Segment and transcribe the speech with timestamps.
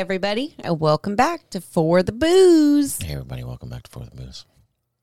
[0.00, 3.02] Everybody, and welcome back to For the Boos.
[3.02, 4.46] Hey everybody, welcome back to For the Boos.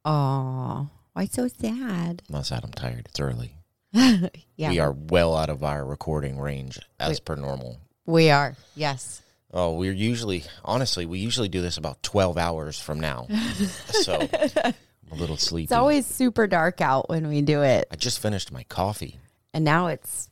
[0.05, 2.23] Aw, why so sad?
[2.27, 3.05] I'm not sad, I'm tired.
[3.07, 3.53] It's early.
[4.55, 7.77] Yeah, We are well out of our recording range as per normal.
[8.07, 8.55] We are.
[8.75, 9.21] Yes.
[9.53, 13.27] Oh, we're usually, honestly, we usually do this about 12 hours from now.
[14.01, 14.73] so I'm
[15.11, 15.65] a little sleepy.
[15.65, 19.19] It's always super dark out when we do it, I just finished my coffee,
[19.53, 20.27] and now it's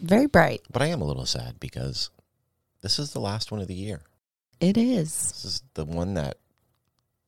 [0.00, 0.62] very bright.
[0.72, 2.10] but I am a little sad because
[2.84, 4.02] this is the last one of the year.
[4.60, 5.10] It is.
[5.10, 6.36] This is the one that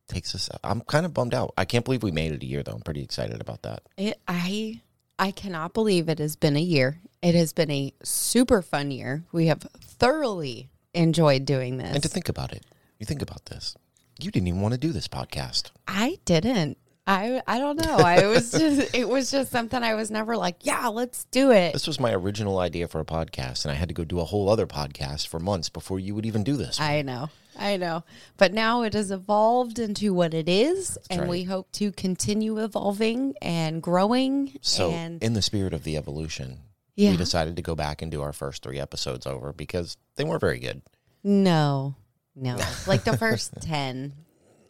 [0.06, 0.50] takes us.
[0.62, 1.54] I'm kind of bummed out.
[1.56, 2.72] I can't believe we made it a year, though.
[2.72, 3.82] I'm pretty excited about that.
[3.96, 4.82] It, I
[5.18, 7.00] I cannot believe it has been a year.
[7.22, 9.24] It has been a super fun year.
[9.32, 11.94] We have thoroughly enjoyed doing this.
[11.94, 12.64] And to think about it,
[12.98, 13.74] you think about this.
[14.20, 15.70] You didn't even want to do this podcast.
[15.88, 16.76] I didn't.
[17.06, 17.98] I I don't know.
[17.98, 21.72] I was just it was just something I was never like, yeah, let's do it.
[21.72, 24.24] This was my original idea for a podcast, and I had to go do a
[24.24, 26.80] whole other podcast for months before you would even do this.
[26.80, 27.30] I know.
[27.58, 28.04] I know.
[28.36, 31.30] But now it has evolved into what it is and right.
[31.30, 36.58] we hope to continue evolving and growing so, and in the spirit of the evolution,
[36.96, 37.12] Yeah.
[37.12, 40.40] we decided to go back and do our first three episodes over because they weren't
[40.40, 40.82] very good.
[41.22, 41.94] no.
[42.38, 42.58] No.
[42.86, 44.12] like the first 10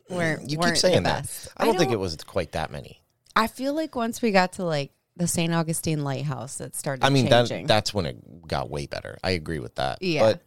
[0.09, 1.23] weren't You keep saying that.
[1.23, 1.49] best.
[1.57, 3.03] I don't think it was quite that many.
[3.35, 5.53] I feel like once we got to like the St.
[5.53, 9.19] Augustine Lighthouse that started I mean, that, that's when it got way better.
[9.25, 10.03] I agree with that.
[10.03, 10.23] Yeah.
[10.23, 10.43] But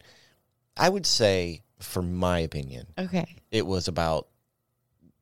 [0.77, 3.25] I would say, for my opinion, okay.
[3.51, 4.27] it was about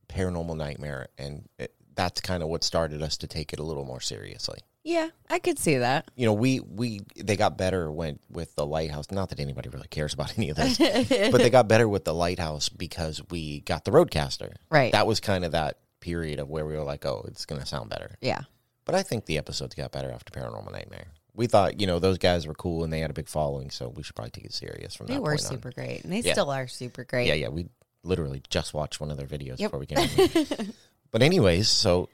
[0.09, 3.85] paranormal nightmare, and it, that's kind of what started us to take it a little
[3.85, 4.59] more seriously.
[4.89, 6.09] Yeah, I could see that.
[6.15, 9.11] you know, we we they got better when with the lighthouse.
[9.11, 10.77] Not that anybody really cares about any of this,
[11.31, 14.53] but they got better with the lighthouse because we got the RODECaster.
[14.71, 14.93] Right.
[14.93, 17.89] That was kind of that period of where we were like, oh, it's gonna sound
[17.89, 18.15] better.
[18.21, 18.41] Yeah.
[18.85, 21.07] But I think the episodes got better after Paranormal Nightmare.
[21.33, 23.89] We thought, you know, those guys were cool and they had a big following, so
[23.89, 25.51] we should probably take it serious from They that were point on.
[25.51, 26.03] super great.
[26.05, 26.31] And they Yeah.
[26.31, 27.27] still are super great.
[27.27, 27.49] Yeah, yeah.
[27.49, 27.65] We
[28.03, 29.71] literally just watched one of their videos Yep.
[29.71, 30.73] before we came.
[31.11, 32.07] but anyways, so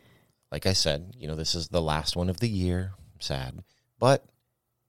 [0.54, 2.92] like I said, you know, this is the last one of the year.
[3.16, 3.64] I'm sad,
[3.98, 4.24] but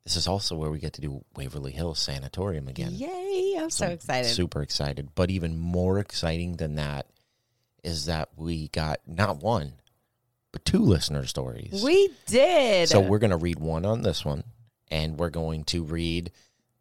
[0.05, 2.93] this is also where we get to do Waverly Hills Sanatorium again.
[2.93, 3.57] Yay.
[3.59, 4.29] I'm so I'm excited.
[4.29, 5.09] Super excited.
[5.15, 7.07] But even more exciting than that
[7.83, 9.73] is that we got not one,
[10.53, 11.83] but two listener stories.
[11.83, 12.91] We did.
[12.91, 14.45] So we're going to read one on this one,
[14.91, 16.31] and we're going to read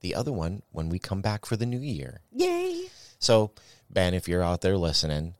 [0.01, 2.19] the other one when we come back for the new year.
[2.33, 2.87] Yay.
[3.17, 3.51] So,
[3.89, 5.35] Ben, if you're out there listening,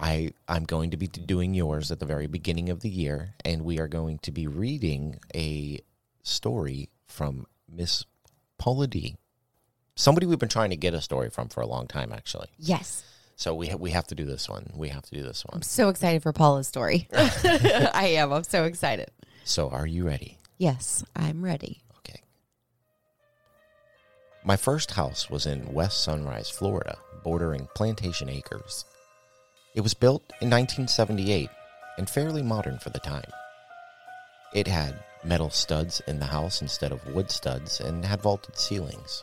[0.00, 3.62] I I'm going to be doing yours at the very beginning of the year, and
[3.62, 5.80] we are going to be reading a
[6.22, 8.06] story from Miss
[8.58, 9.16] Paula D.
[9.94, 12.48] Somebody we've been trying to get a story from for a long time, actually.
[12.58, 13.04] Yes.
[13.36, 14.70] So we ha- we have to do this one.
[14.74, 15.56] We have to do this one.
[15.56, 17.06] I'm so excited for Paula's story.
[17.12, 18.32] I am.
[18.32, 19.10] I'm so excited.
[19.44, 20.38] So, are you ready?
[20.56, 21.82] Yes, I'm ready.
[21.98, 22.22] Okay.
[24.44, 28.84] My first house was in West Sunrise, Florida, bordering Plantation Acres.
[29.72, 31.48] It was built in 1978
[31.96, 33.30] and fairly modern for the time.
[34.52, 39.22] It had metal studs in the house instead of wood studs and had vaulted ceilings.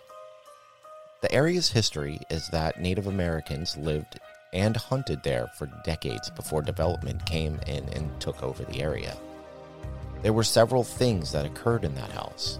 [1.22, 4.22] The area's history is that Native Americans lived
[4.54, 9.18] and hunted there for decades before development came in and took over the area.
[10.22, 12.58] There were several things that occurred in that house.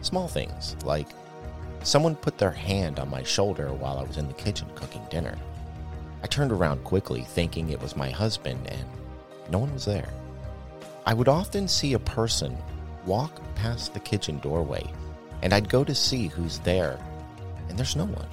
[0.00, 1.08] Small things, like
[1.82, 5.36] someone put their hand on my shoulder while I was in the kitchen cooking dinner.
[6.22, 8.84] I turned around quickly, thinking it was my husband, and
[9.50, 10.08] no one was there.
[11.06, 12.56] I would often see a person
[13.06, 14.84] walk past the kitchen doorway,
[15.42, 16.98] and I'd go to see who's there,
[17.68, 18.28] and there's no one.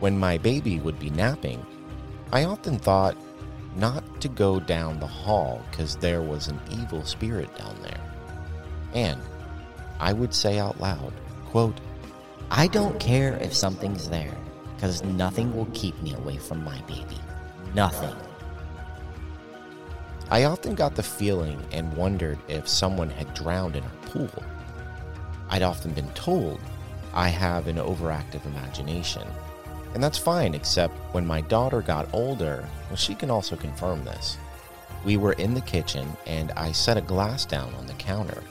[0.00, 1.64] When my baby would be napping,
[2.32, 3.16] I often thought
[3.76, 8.00] not to go down the hall because there was an evil spirit down there.
[8.94, 9.20] And
[10.00, 11.12] I would say out loud,
[11.46, 11.78] quote,
[12.50, 14.36] I don't care if something's there,
[14.82, 17.16] because nothing will keep me away from my baby.
[17.72, 18.16] Nothing.
[20.28, 24.42] I often got the feeling and wondered if someone had drowned in our pool.
[25.50, 26.60] I'd often been told
[27.14, 29.22] I have an overactive imagination.
[29.94, 34.36] And that's fine, except when my daughter got older, well, she can also confirm this.
[35.04, 38.42] We were in the kitchen and I set a glass down on the counter,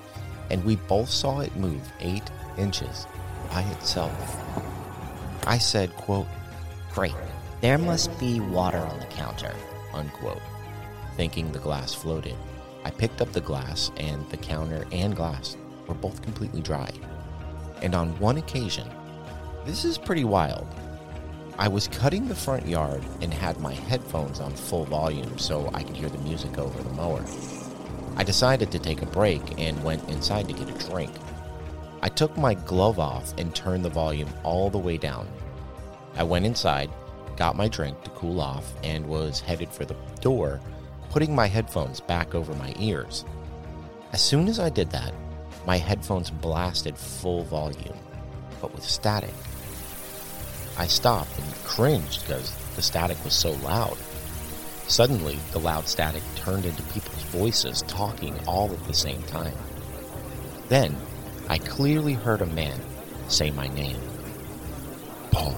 [0.50, 3.06] and we both saw it move eight inches
[3.52, 4.71] by itself.
[5.46, 6.28] I said, quote,
[6.94, 7.16] Great.
[7.62, 9.54] There must be water on the counter.
[9.94, 10.42] unquote,
[11.16, 12.36] thinking the glass floated.
[12.84, 15.58] I picked up the glass, and the counter and glass
[15.88, 16.90] were both completely dry.
[17.82, 18.88] And on one occasion,
[19.66, 20.68] this is pretty wild.
[21.60, 25.84] I was cutting the front yard and had my headphones on full volume so I
[25.84, 27.24] could hear the music over the mower.
[28.16, 31.12] I decided to take a break and went inside to get a drink.
[32.04, 35.28] I took my glove off and turned the volume all the way down.
[36.16, 36.90] I went inside,
[37.38, 40.60] got my drink to cool off, and was headed for the door,
[41.12, 43.24] putting my headphones back over my ears.
[44.14, 45.14] As soon as I did that,
[45.66, 47.98] my headphones blasted full volume,
[48.60, 49.34] but with static.
[50.78, 53.98] I stopped and cringed because the static was so loud.
[54.88, 59.54] Suddenly, the loud static turned into people's voices talking all at the same time.
[60.68, 60.98] Then,
[61.52, 62.80] I clearly heard a man
[63.28, 64.00] say my name.
[65.32, 65.54] Paul,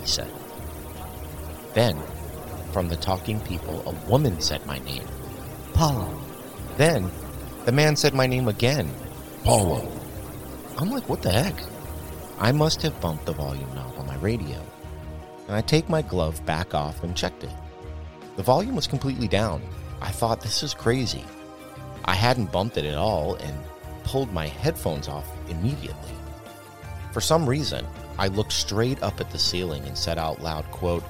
[0.00, 0.32] he said.
[1.74, 2.00] Then,
[2.72, 5.04] from the talking people, a woman said my name.
[5.74, 6.08] Paula.
[6.78, 7.10] Then,
[7.66, 8.88] the man said my name again.
[9.44, 9.86] Paula.
[10.78, 11.64] I'm like, what the heck?
[12.38, 14.64] I must have bumped the volume knob on my radio.
[15.48, 17.52] And I take my glove back off and checked it.
[18.36, 19.60] The volume was completely down.
[20.00, 21.24] I thought, this is crazy.
[22.06, 23.54] I hadn't bumped it at all and
[24.10, 26.14] pulled my headphones off immediately.
[27.12, 27.86] For some reason,
[28.18, 31.04] I looked straight up at the ceiling and said out loud, quote,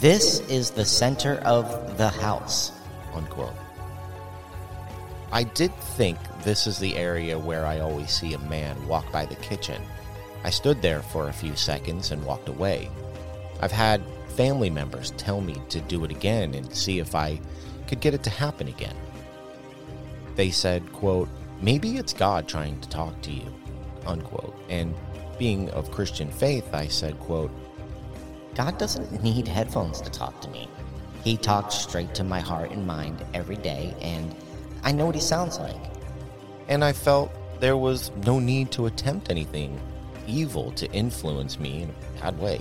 [0.00, 2.72] This is the center of the house.
[3.14, 3.54] unquote.
[5.32, 9.24] I did think this is the area where I always see a man walk by
[9.24, 9.80] the kitchen.
[10.44, 12.90] I stood there for a few seconds and walked away.
[13.60, 14.02] I've had
[14.36, 17.40] family members tell me to do it again and see if I
[17.88, 18.96] could get it to happen again.
[20.36, 21.30] They said, quote,
[21.64, 23.46] maybe it's God trying to talk to you,
[24.06, 24.54] unquote.
[24.68, 24.94] And
[25.38, 27.50] being of Christian faith, I said, quote,
[28.54, 30.68] God doesn't need headphones to talk to me.
[31.24, 34.34] He talks straight to my heart and mind every day, and
[34.84, 35.74] I know what he sounds like.
[36.68, 37.30] and I felt
[37.60, 39.80] there was no need to attempt anything
[40.26, 42.60] evil to influence me in a bad way.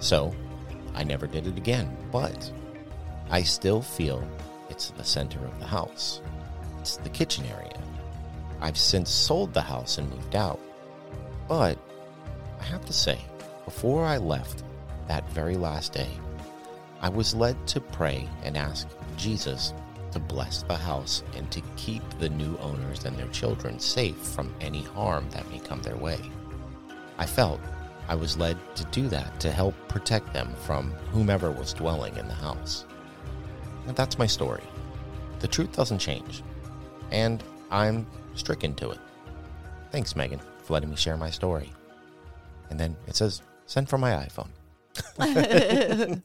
[0.00, 0.34] So,
[0.94, 2.50] I never did it again, but
[3.30, 4.26] I still feel
[4.70, 6.20] it's the center of the house.
[6.96, 7.78] The kitchen area.
[8.60, 10.60] I've since sold the house and moved out.
[11.46, 11.78] But
[12.60, 13.18] I have to say,
[13.64, 14.64] before I left
[15.06, 16.10] that very last day,
[17.00, 19.72] I was led to pray and ask Jesus
[20.12, 24.54] to bless the house and to keep the new owners and their children safe from
[24.60, 26.18] any harm that may come their way.
[27.18, 27.60] I felt
[28.08, 32.26] I was led to do that to help protect them from whomever was dwelling in
[32.26, 32.86] the house.
[33.86, 34.64] And that's my story.
[35.40, 36.42] The truth doesn't change,
[37.10, 38.98] and I'm stricken to it.
[39.90, 41.72] Thanks, Megan, for letting me share my story.
[42.70, 44.48] And then it says, send for my iPhone.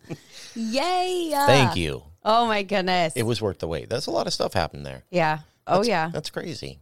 [0.56, 1.32] Yay!
[1.36, 2.04] Uh, Thank you.
[2.26, 3.14] Oh my goodness.
[3.16, 3.90] It was worth the wait.
[3.90, 5.04] That's a lot of stuff happened there.
[5.12, 5.40] yeah.
[5.66, 6.10] Oh That's- yeah.
[6.14, 6.80] That's crazy.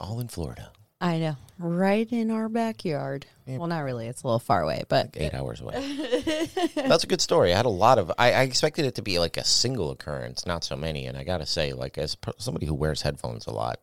[0.00, 0.70] All in Florida.
[1.00, 1.36] I know.
[1.58, 3.26] Right in our backyard.
[3.46, 4.06] Well, not really.
[4.06, 6.48] It's a little far away, but Eight hours away.
[6.74, 7.52] That's a good story.
[7.52, 8.10] I had a lot of.
[8.18, 11.06] I, I expected it to be like a single occurrence, not so many.
[11.06, 13.80] And I gotta say, like as somebody who wears headphones a lot,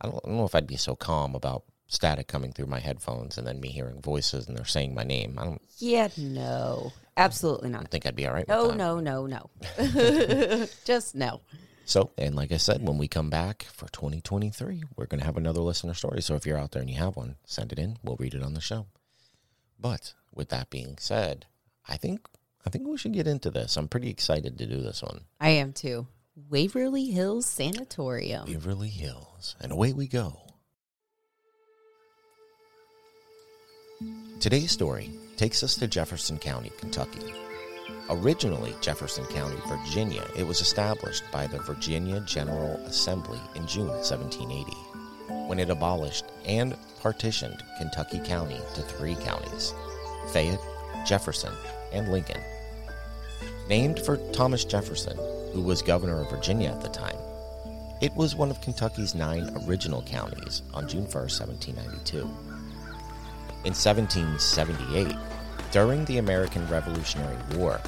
[0.00, 2.80] I don't, I don't know if I'd be so calm about static coming through my
[2.80, 5.38] headphones and then me hearing voices and they're saying my name.
[5.38, 7.82] I don't yeah, no, absolutely not.
[7.82, 8.48] I think I'd be all right.
[8.48, 9.02] No, with oh, that.
[9.02, 10.66] no, no, no.
[10.84, 11.40] Just no.
[11.88, 15.38] So, and like I said, when we come back for 2023, we're going to have
[15.38, 16.20] another listener story.
[16.20, 17.96] So if you're out there and you have one, send it in.
[18.04, 18.84] We'll read it on the show.
[19.80, 21.46] But with that being said,
[21.88, 22.28] I think
[22.66, 23.78] I think we should get into this.
[23.78, 25.22] I'm pretty excited to do this one.
[25.40, 26.06] I am too.
[26.50, 28.44] Waverly Hills Sanatorium.
[28.46, 29.56] Waverly Hills.
[29.58, 30.42] And away we go.
[34.40, 37.32] Today's story takes us to Jefferson County, Kentucky.
[38.10, 44.72] Originally Jefferson County, Virginia, it was established by the Virginia General Assembly in June 1780,
[45.46, 49.74] when it abolished and partitioned Kentucky County to three counties
[50.32, 50.58] Fayette,
[51.06, 51.52] Jefferson,
[51.92, 52.40] and Lincoln.
[53.68, 55.18] Named for Thomas Jefferson,
[55.52, 57.16] who was governor of Virginia at the time,
[58.00, 62.20] it was one of Kentucky's nine original counties on June 1, 1792.
[63.64, 65.14] In 1778,
[65.70, 67.80] during the American Revolutionary War,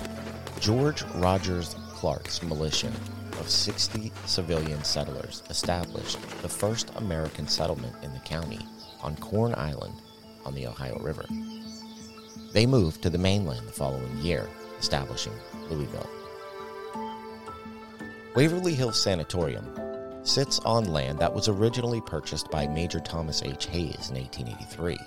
[0.60, 2.92] George Rogers Clark's militia
[3.38, 8.58] of 60 civilian settlers established the first American settlement in the county
[9.02, 9.94] on Corn Island
[10.44, 11.24] on the Ohio River.
[12.52, 15.32] They moved to the mainland the following year, establishing
[15.70, 16.08] Louisville.
[18.34, 19.66] Waverly Hills Sanatorium
[20.22, 23.66] sits on land that was originally purchased by Major Thomas H.
[23.66, 24.98] Hayes in 1883.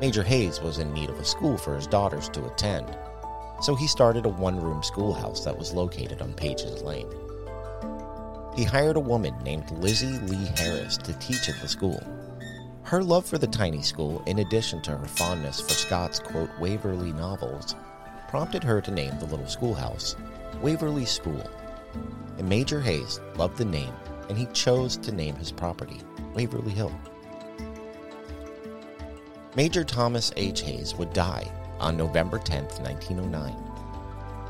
[0.00, 2.96] Major Hayes was in need of a school for his daughters to attend,
[3.62, 7.08] so he started a one room schoolhouse that was located on Pages Lane.
[8.56, 12.02] He hired a woman named Lizzie Lee Harris to teach at the school.
[12.82, 17.12] Her love for the tiny school, in addition to her fondness for Scott's quote Waverly
[17.12, 17.74] novels,
[18.28, 20.16] prompted her to name the little schoolhouse
[20.60, 21.48] Waverly School.
[22.38, 23.92] And Major Hayes loved the name,
[24.28, 26.00] and he chose to name his property
[26.34, 26.92] Waverly Hill.
[29.56, 30.62] Major Thomas H.
[30.62, 33.54] Hayes would die on November 10, 1909.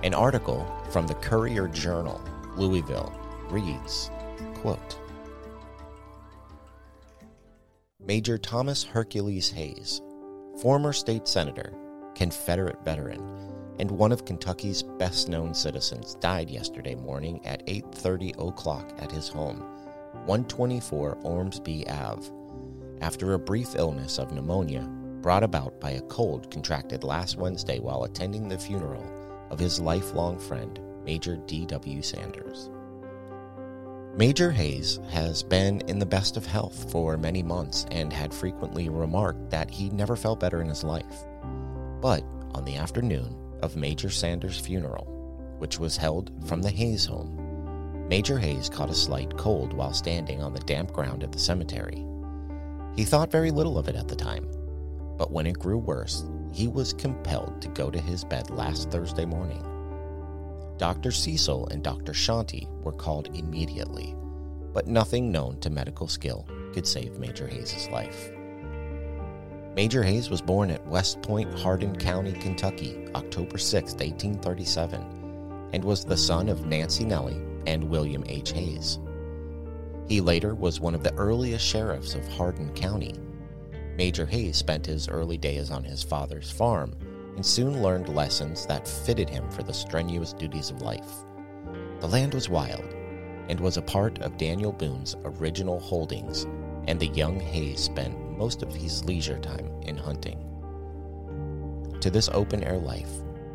[0.03, 2.23] An article from the Courier Journal,
[2.57, 3.13] Louisville,
[3.51, 4.11] reads,
[4.55, 4.99] quote,
[8.01, 10.01] Major Thomas Hercules Hayes,
[10.63, 11.75] former state senator,
[12.15, 13.21] Confederate veteran,
[13.79, 19.61] and one of Kentucky's best-known citizens, died yesterday morning at 8:30 o'clock at his home,
[20.25, 22.31] 124 Ormsby Ave,
[23.05, 24.81] after a brief illness of pneumonia
[25.21, 29.05] brought about by a cold contracted last Wednesday while attending the funeral
[29.51, 32.01] of his lifelong friend, Major D.W.
[32.01, 32.71] Sanders.
[34.17, 38.89] Major Hayes has been in the best of health for many months and had frequently
[38.89, 41.27] remarked that he never felt better in his life.
[42.01, 45.05] But on the afternoon of Major Sanders' funeral,
[45.59, 50.43] which was held from the Hayes home, Major Hayes caught a slight cold while standing
[50.43, 52.03] on the damp ground at the cemetery.
[52.97, 54.47] He thought very little of it at the time,
[55.19, 59.25] but when it grew worse, he was compelled to go to his bed last Thursday
[59.25, 59.65] morning.
[60.79, 61.11] Dr.
[61.11, 62.13] Cecil and Dr.
[62.13, 64.15] Shanti were called immediately,
[64.73, 68.31] but nothing known to medical skill could save Major Hayes' life.
[69.75, 76.05] Major Hayes was born at West Point, Hardin County, Kentucky, October 6, 1837, and was
[76.05, 78.53] the son of Nancy Nellie and William H.
[78.53, 79.01] Hayes.
[80.09, 83.15] He later was one of the earliest sheriffs of Hardin County.
[83.97, 86.95] Major Hayes spent his early days on his father's farm
[87.37, 91.25] and soon learned lessons that fitted him for the strenuous duties of life.
[92.01, 92.85] The land was wild
[93.49, 96.47] and was a part of Daniel Boone's original holdings,
[96.87, 100.39] and the young Hayes spent most of his leisure time in hunting.
[102.01, 103.11] To this open air life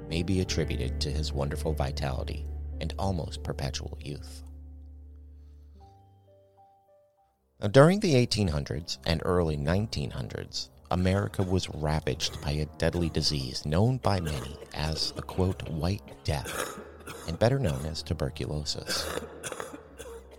[0.09, 2.47] may be attributed to his wonderful vitality
[2.81, 4.43] and almost perpetual youth.
[7.61, 13.97] Now, during the 1800s and early 1900s, America was ravaged by a deadly disease known
[13.97, 16.79] by many as the quote, White Death,
[17.27, 19.05] and better known as tuberculosis.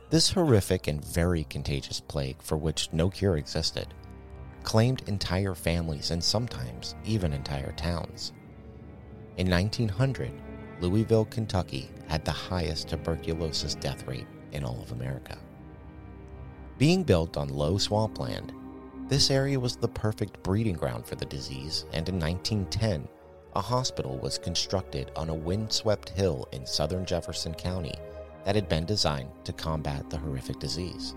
[0.08, 3.92] This horrific and very contagious plague, for which no cure existed,
[4.62, 8.32] claimed entire families and sometimes even entire towns.
[9.36, 10.32] In 1900,
[10.80, 15.36] Louisville, Kentucky had the highest tuberculosis death rate in all of America.
[16.80, 18.54] Being built on low swampland,
[19.06, 23.06] this area was the perfect breeding ground for the disease, and in 1910,
[23.54, 27.92] a hospital was constructed on a windswept hill in southern Jefferson County
[28.46, 31.14] that had been designed to combat the horrific disease.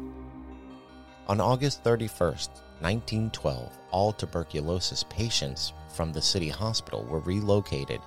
[1.30, 2.50] On August 31st,
[2.82, 8.02] 1912, all tuberculosis patients from the city hospital were relocated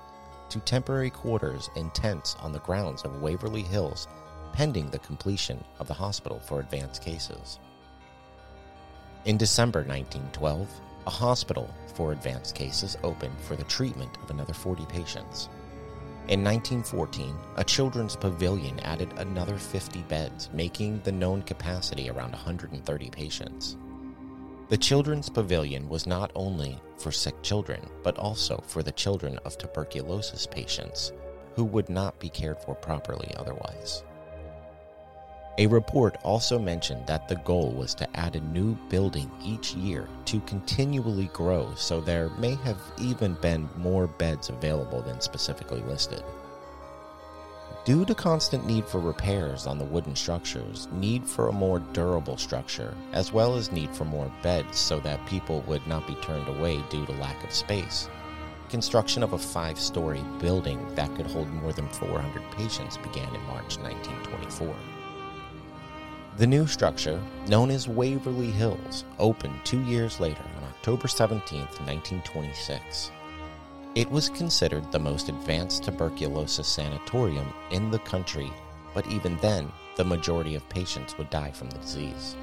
[0.51, 4.09] to temporary quarters in tents on the grounds of Waverly Hills
[4.57, 7.59] pending the completion of the hospital for advanced cases.
[9.27, 10.67] In December 1912,
[11.07, 15.51] a hospital for advanced cases opened for the treatment of another 40 patients.
[16.29, 23.11] In 1914, a children's pavilion added another 50 beds, making the known capacity around 130
[23.11, 23.77] patients.
[24.71, 29.59] The Children's Pavilion was not only for sick children, but also for the children of
[29.59, 31.13] tuberculosis patients
[31.55, 34.03] who would not be cared for properly otherwise.
[35.59, 40.07] A report also mentioned that the goal was to add a new building each year
[40.27, 46.23] to continually grow, so there may have even been more beds available than specifically listed.
[47.87, 52.37] Due to constant need for repairs on the wooden structures, need for a more durable
[52.37, 56.49] structure, as well as need for more beds so that people would not be turned
[56.49, 58.11] away due to lack of space,
[58.69, 63.41] construction of a five story building that could hold more than 400 patients began in
[63.45, 64.96] March 1924.
[66.37, 73.11] The new structure, known as Waverly Hills, opened two years later on October 17, 1926.
[73.95, 78.53] It was considered the most advanced tuberculosis sanatorium in the country,
[78.93, 82.37] but even then, the majority of patients would die from the disease.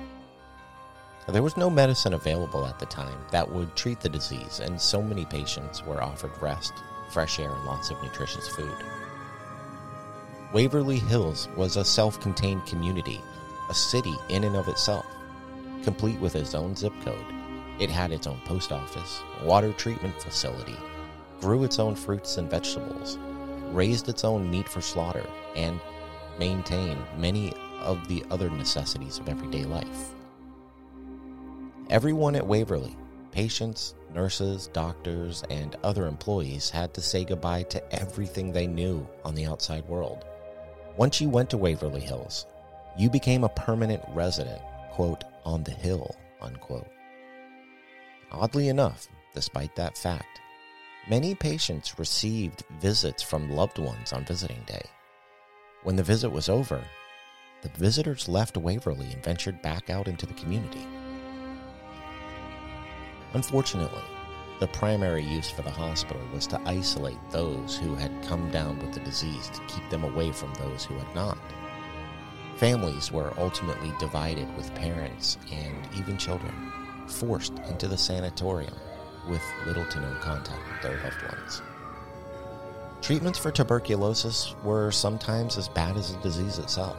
[1.28, 5.04] There was no medicine available at the time that would treat the disease, and so
[5.04, 6.74] many patients were offered rest,
[7.12, 8.76] fresh air, and lots of nutritious food.
[10.52, 13.22] Waverly Hills was a self contained community,
[13.70, 15.06] a city in and of itself,
[15.84, 17.26] complete with its own zip code.
[17.80, 20.76] It had its own post office, water treatment facility,
[21.42, 23.18] grew its own fruits and vegetables,
[23.72, 25.80] raised its own meat for slaughter, and
[26.40, 30.14] maintained many of the other necessities of everyday life.
[31.90, 32.96] Everyone at Waverly,
[33.32, 39.36] patients, nurses, doctors, and other employees had to say goodbye to everything they knew on
[39.36, 40.24] the outside world.
[40.96, 42.46] Once you went to Waverly Hills,
[42.98, 46.88] you became a permanent resident, quote, on the hill, unquote.
[48.32, 50.40] Oddly enough, despite that fact,
[51.10, 54.84] Many patients received visits from loved ones on visiting day.
[55.84, 56.82] When the visit was over,
[57.62, 60.88] the visitors left Waverly and ventured back out into the community.
[63.34, 64.04] Unfortunately,
[64.62, 68.94] the primary use for the hospital was to isolate those who had come down with
[68.94, 71.38] the disease to keep them away from those who had not.
[72.64, 76.72] Families were ultimately divided with parents and even children
[77.08, 78.74] forced into the sanatorium
[79.30, 81.62] with little to no contact with their loved ones.
[83.02, 86.96] Treatments for tuberculosis were sometimes as bad as the disease itself.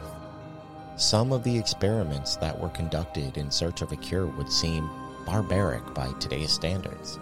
[0.97, 4.87] Some of the experiments that were conducted in search of a cure would seem
[5.25, 7.17] barbaric by today's standards,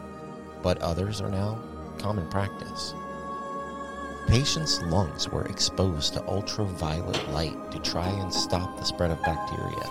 [0.62, 1.64] but others are now
[1.98, 2.94] common practice.
[4.28, 9.90] Patients' lungs were exposed to ultraviolet light to try and stop the spread of bacteria.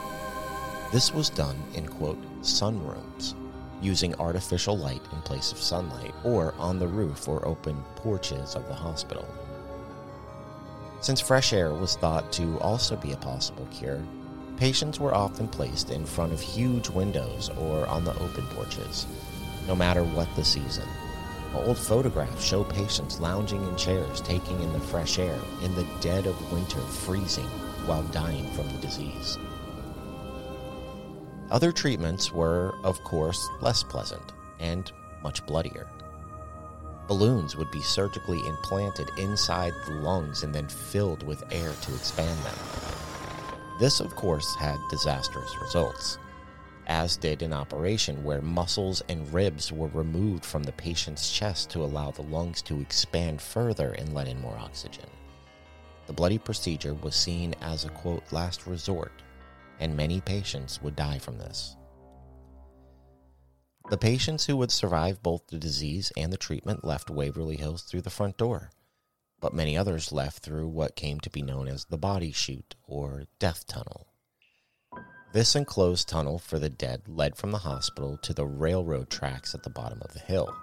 [0.92, 3.34] This was done in, quote, sunrooms,
[3.80, 8.66] using artificial light in place of sunlight, or on the roof or open porches of
[8.68, 9.26] the hospital.
[11.00, 14.02] Since fresh air was thought to also be a possible cure,
[14.56, 19.06] patients were often placed in front of huge windows or on the open porches,
[19.66, 20.88] no matter what the season.
[21.54, 26.26] Old photographs show patients lounging in chairs taking in the fresh air in the dead
[26.26, 27.48] of winter, freezing
[27.86, 29.38] while dying from the disease.
[31.50, 34.90] Other treatments were, of course, less pleasant and
[35.22, 35.88] much bloodier.
[37.06, 42.38] Balloons would be surgically implanted inside the lungs and then filled with air to expand
[42.40, 42.56] them.
[43.78, 46.16] This, of course, had disastrous results,
[46.92, 51.82] as did an operation where muscles and ribs were removed from the patient's chest to
[51.82, 55.08] allow the lungs to expand further and let in more oxygen.
[56.06, 59.22] The bloody procedure was seen as a quote last resort
[59.80, 61.76] and many patients would die from this.
[63.88, 68.02] The patients who would survive both the disease and the treatment left Waverly Hills through
[68.02, 68.70] the front door,
[69.40, 73.24] but many others left through what came to be known as the body chute or
[73.38, 74.11] death tunnel.
[75.32, 79.62] This enclosed tunnel for the dead led from the hospital to the railroad tracks at
[79.62, 80.54] the bottom of the hill.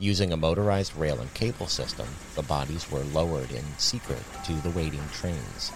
[0.00, 4.70] Using a motorized rail and cable system, the bodies were lowered in secret to the
[4.70, 5.70] waiting trains.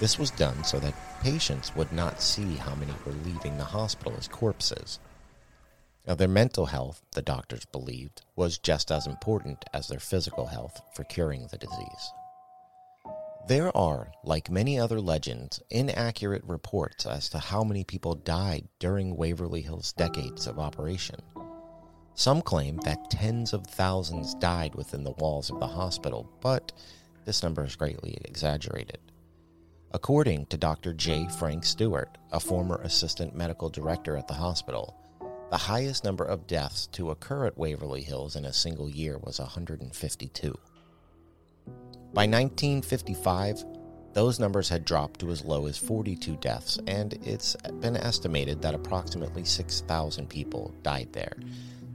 [0.00, 4.14] This was done so that patients would not see how many were leaving the hospital
[4.18, 4.98] as corpses.
[6.08, 10.80] Now, their mental health, the doctors believed, was just as important as their physical health
[10.96, 12.12] for curing the disease.
[13.46, 19.16] There are, like many other legends, inaccurate reports as to how many people died during
[19.18, 21.20] Waverly Hill's decades of operation.
[22.14, 26.72] Some claim that tens of thousands died within the walls of the hospital, but
[27.26, 28.98] this number is greatly exaggerated.
[29.92, 30.94] According to Dr.
[30.94, 31.28] J.
[31.38, 34.96] Frank Stewart, a former assistant medical director at the hospital,
[35.50, 39.38] the highest number of deaths to occur at Waverly Hills in a single year was
[39.38, 40.58] 152.
[42.14, 43.64] By 1955,
[44.12, 48.72] those numbers had dropped to as low as 42 deaths, and it's been estimated that
[48.72, 51.32] approximately 6,000 people died there,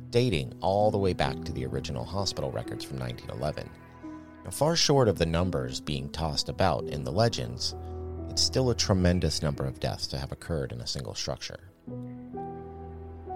[0.10, 3.70] dating all the way back to the original hospital records from 1911.
[4.44, 7.74] Now, far short of the numbers being tossed about in the legends,
[8.30, 11.72] it's still a tremendous number of deaths to have occurred in a single structure.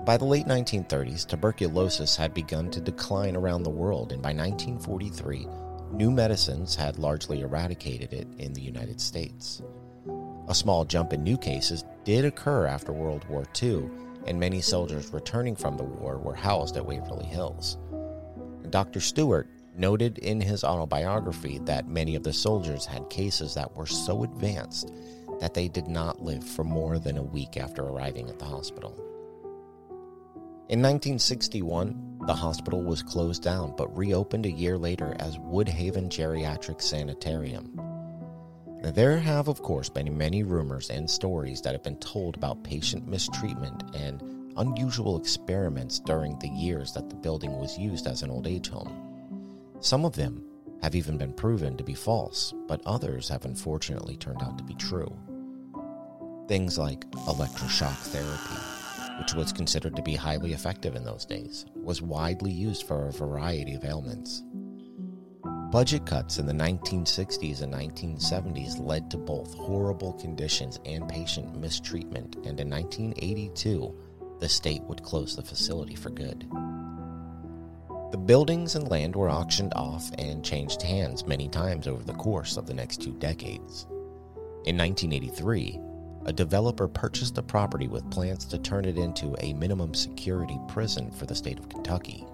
[0.05, 5.47] By the late 1930s, tuberculosis had begun to decline around the world, and by 1943,
[5.93, 9.61] new medicines had largely eradicated it in the United States.
[10.47, 13.89] A small jump in new cases did occur after World War II,
[14.25, 17.77] and many soldiers returning from the war were housed at Waverly Hills.
[18.69, 18.99] Dr.
[18.99, 24.23] Stewart noted in his autobiography that many of the soldiers had cases that were so
[24.23, 24.91] advanced
[25.39, 28.97] that they did not live for more than a week after arriving at the hospital.
[30.69, 36.81] In 1961, the hospital was closed down but reopened a year later as Woodhaven Geriatric
[36.81, 37.75] Sanitarium.
[38.81, 42.63] Now, there have, of course, been many rumors and stories that have been told about
[42.63, 44.23] patient mistreatment and
[44.55, 49.75] unusual experiments during the years that the building was used as an old age home.
[49.81, 50.45] Some of them
[50.81, 54.75] have even been proven to be false, but others have unfortunately turned out to be
[54.75, 55.13] true.
[56.47, 58.82] Things like electroshock therapy
[59.19, 63.11] which was considered to be highly effective in those days, was widely used for a
[63.11, 64.43] variety of ailments.
[65.71, 72.35] Budget cuts in the 1960s and 1970s led to both horrible conditions and patient mistreatment,
[72.45, 73.95] and in 1982,
[74.39, 76.47] the state would close the facility for good.
[78.11, 82.57] The buildings and land were auctioned off and changed hands many times over the course
[82.57, 83.87] of the next two decades.
[84.65, 85.79] In 1983,
[86.25, 91.11] a developer purchased the property with plans to turn it into a minimum security prison
[91.11, 92.25] for the state of Kentucky.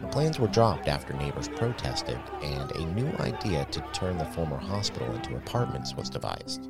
[0.00, 4.56] The plans were dropped after neighbors protested, and a new idea to turn the former
[4.56, 6.68] hospital into apartments was devised.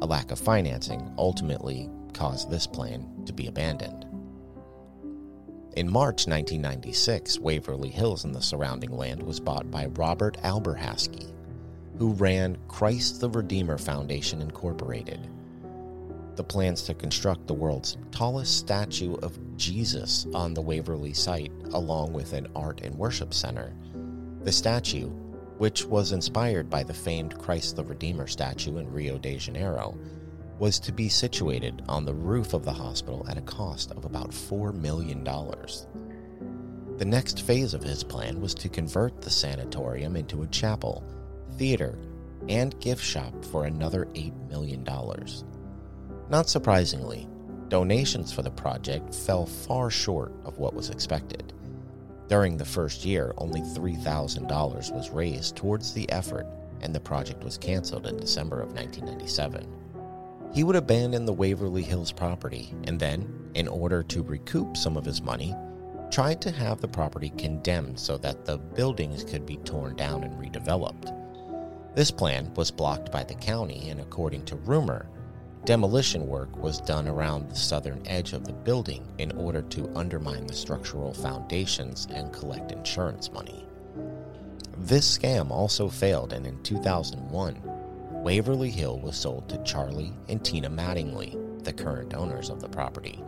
[0.00, 4.06] A lack of financing ultimately caused this plan to be abandoned.
[5.76, 11.34] In March 1996, Waverly Hills and the surrounding land was bought by Robert Alberhasky,
[11.98, 15.28] who ran Christ the Redeemer Foundation Incorporated,
[16.36, 22.12] the plans to construct the world's tallest statue of Jesus on the Waverly site, along
[22.12, 23.74] with an art and worship center.
[24.42, 25.08] The statue,
[25.58, 29.98] which was inspired by the famed Christ the Redeemer statue in Rio de Janeiro,
[30.58, 34.30] was to be situated on the roof of the hospital at a cost of about
[34.30, 35.22] $4 million.
[35.24, 41.04] The next phase of his plan was to convert the sanatorium into a chapel,
[41.58, 41.98] theater,
[42.48, 44.86] and gift shop for another $8 million.
[46.28, 47.28] Not surprisingly,
[47.68, 51.52] donations for the project fell far short of what was expected.
[52.28, 56.46] During the first year, only $3,000 was raised towards the effort,
[56.80, 59.66] and the project was canceled in December of 1997.
[60.52, 65.04] He would abandon the Waverly Hills property and then, in order to recoup some of
[65.04, 65.54] his money,
[66.10, 70.34] tried to have the property condemned so that the buildings could be torn down and
[70.40, 71.12] redeveloped.
[71.94, 75.08] This plan was blocked by the county, and according to rumor,
[75.66, 80.46] Demolition work was done around the southern edge of the building in order to undermine
[80.46, 83.66] the structural foundations and collect insurance money.
[84.78, 87.60] This scam also failed, and in 2001,
[88.22, 93.20] Waverly Hill was sold to Charlie and Tina Mattingly, the current owners of the property.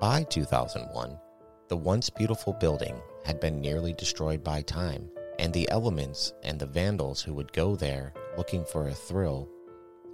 [0.00, 1.18] By 2001,
[1.68, 6.64] the once beautiful building had been nearly destroyed by time, and the elements and the
[6.64, 9.48] vandals who would go there looking for a thrill,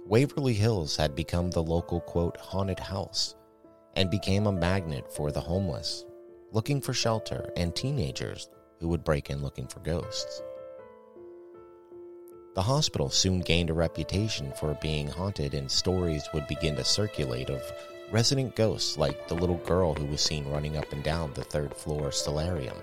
[0.05, 3.35] Waverly Hills had become the local, quote, haunted house
[3.95, 6.03] and became a magnet for the homeless,
[6.51, 10.41] looking for shelter, and teenagers who would break in looking for ghosts.
[12.55, 17.49] The hospital soon gained a reputation for being haunted, and stories would begin to circulate
[17.49, 17.63] of
[18.11, 21.73] resident ghosts like the little girl who was seen running up and down the third
[21.73, 22.77] floor solarium,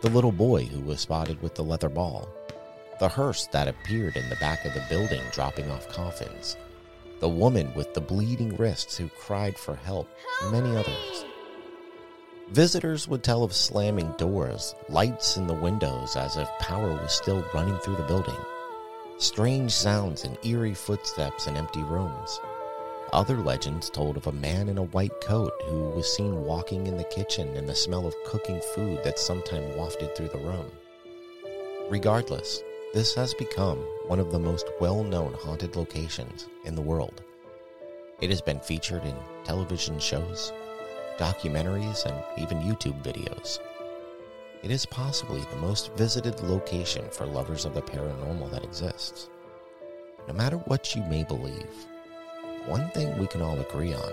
[0.00, 2.28] the little boy who was spotted with the leather ball,
[2.98, 6.56] the hearse that appeared in the back of the building dropping off coffins,
[7.20, 10.08] the woman with the bleeding wrists who cried for help,
[10.42, 11.24] and many others.
[12.50, 17.44] Visitors would tell of slamming doors, lights in the windows as if power was still
[17.54, 18.36] running through the building,
[19.18, 22.40] strange sounds and eerie footsteps in empty rooms.
[23.12, 26.96] Other legends told of a man in a white coat who was seen walking in
[26.96, 30.70] the kitchen and the smell of cooking food that sometimes wafted through the room.
[31.88, 32.62] Regardless,
[32.94, 37.24] this has become one of the most well known haunted locations in the world.
[38.20, 40.52] It has been featured in television shows,
[41.18, 43.58] documentaries, and even YouTube videos.
[44.62, 49.28] it is possibly the most visited location for lovers of the paranormal that exists.
[50.28, 51.74] No matter what you may believe,
[52.66, 54.12] one thing we can all agree on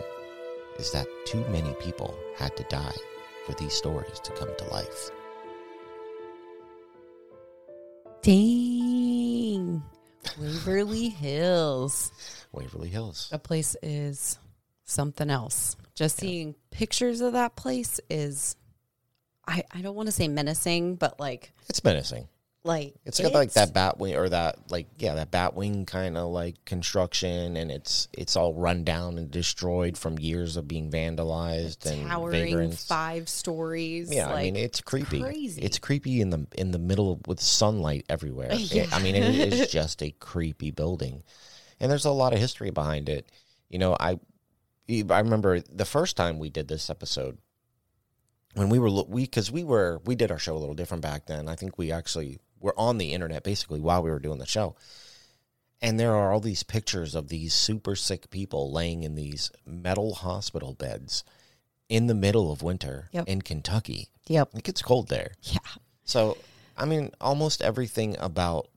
[0.80, 2.98] is that too many people had to die
[3.46, 5.12] for these stories to come to life.
[8.24, 9.84] Dang.
[10.40, 12.12] Waverly Hills.
[12.52, 13.30] Waverly Hills.
[13.32, 14.38] That place is
[14.84, 15.76] something else.
[15.96, 18.56] Just seeing pictures of that place is
[19.48, 22.28] I, I don't want to say menacing, but like It's menacing.
[22.63, 26.15] Like It's got like that bat wing or that like yeah that bat wing kind
[26.17, 30.91] of like construction, and it's it's all run down and destroyed from years of being
[30.91, 32.86] vandalized and towering vagrants.
[32.86, 34.13] five stories.
[34.13, 35.21] Yeah, I mean it's creepy.
[35.21, 35.62] crazy.
[35.62, 38.50] It's creepy in the in the middle with sunlight everywhere.
[38.54, 41.24] It- I mean it is just a creepy building,
[41.80, 43.32] and there's a lot of history behind it.
[43.69, 44.19] You know, I
[44.88, 47.38] I remember the first time we did this episode
[48.54, 51.26] when we were we because we were we did our show a little different back
[51.26, 51.47] then.
[51.47, 54.76] I think we actually were on the internet basically while we were doing the show.
[55.82, 60.13] And there are all these pictures of these super sick people laying in these metal
[60.13, 61.24] hospital beds
[61.89, 63.28] in the middle of winter Yep.
[63.28, 64.10] in Kentucky.
[64.28, 64.50] Yep.
[64.56, 65.32] It gets cold there.
[65.41, 65.58] Yeah.
[66.04, 66.38] So,
[66.78, 68.67] I mean, almost everything about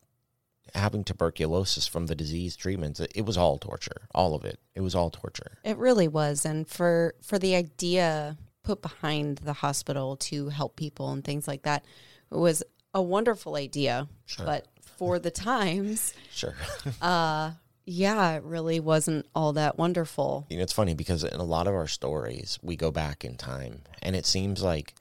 [0.74, 4.08] having tuberculosis from the disease treatments, it, was all torture.
[4.14, 4.58] All of it.
[4.74, 5.58] It was all torture.
[5.62, 6.44] It really was.
[6.44, 11.62] And for for the idea put behind the hospital to help people and things like
[11.62, 11.84] that,
[12.32, 12.62] it was
[12.94, 14.08] a wonderful idea.
[14.38, 16.54] But for the times, Sure.
[17.02, 17.52] Uh,
[17.86, 20.46] yeah, it really wasn't all that wonderful.
[20.48, 23.36] You know, it's funny because in a lot of our stories, we go back in
[23.36, 24.94] time, and it seems like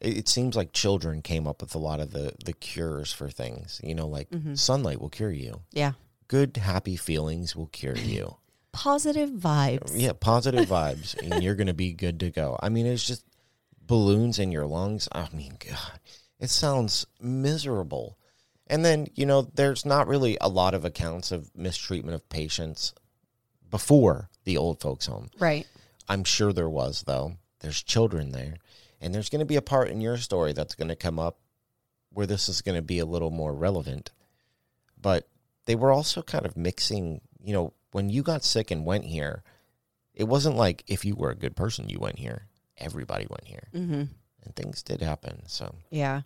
[0.00, 3.78] it seems like children came up with a lot of the the cures for things.
[3.84, 5.60] You know, like sunlight will cure you.
[5.72, 5.92] Yeah.
[6.28, 8.36] Good, happy feelings will cure you.
[8.72, 9.92] Positive vibes.
[9.94, 12.58] yeah, positive vibes, and you're gonna be good to go.
[12.62, 13.22] I mean, it's just
[13.86, 15.10] balloons in your lungs.
[15.12, 16.00] I mean, God,
[16.42, 18.18] it sounds miserable.
[18.66, 22.92] And then you know, there's not really a lot of accounts of mistreatment of patients
[23.70, 25.30] before the old folks home.
[25.38, 25.66] Right.
[26.08, 27.36] I'm sure there was, though.
[27.60, 28.56] There's children there.
[29.00, 31.38] And there's going to be a part in your story that's going to come up
[32.10, 34.10] where this is going to be a little more relevant.
[35.00, 35.28] But
[35.66, 39.42] they were also kind of mixing, you know, when you got sick and went here,
[40.12, 42.46] it wasn't like if you were a good person, you went here.
[42.78, 43.68] Everybody went here.
[43.74, 44.02] Mm-hmm.
[44.44, 45.42] And things did happen.
[45.46, 46.22] So, Yeah.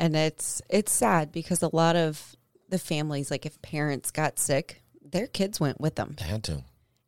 [0.00, 2.34] And it's it's sad because a lot of
[2.68, 6.64] the families, like if parents got sick, their kids went with them, they had to.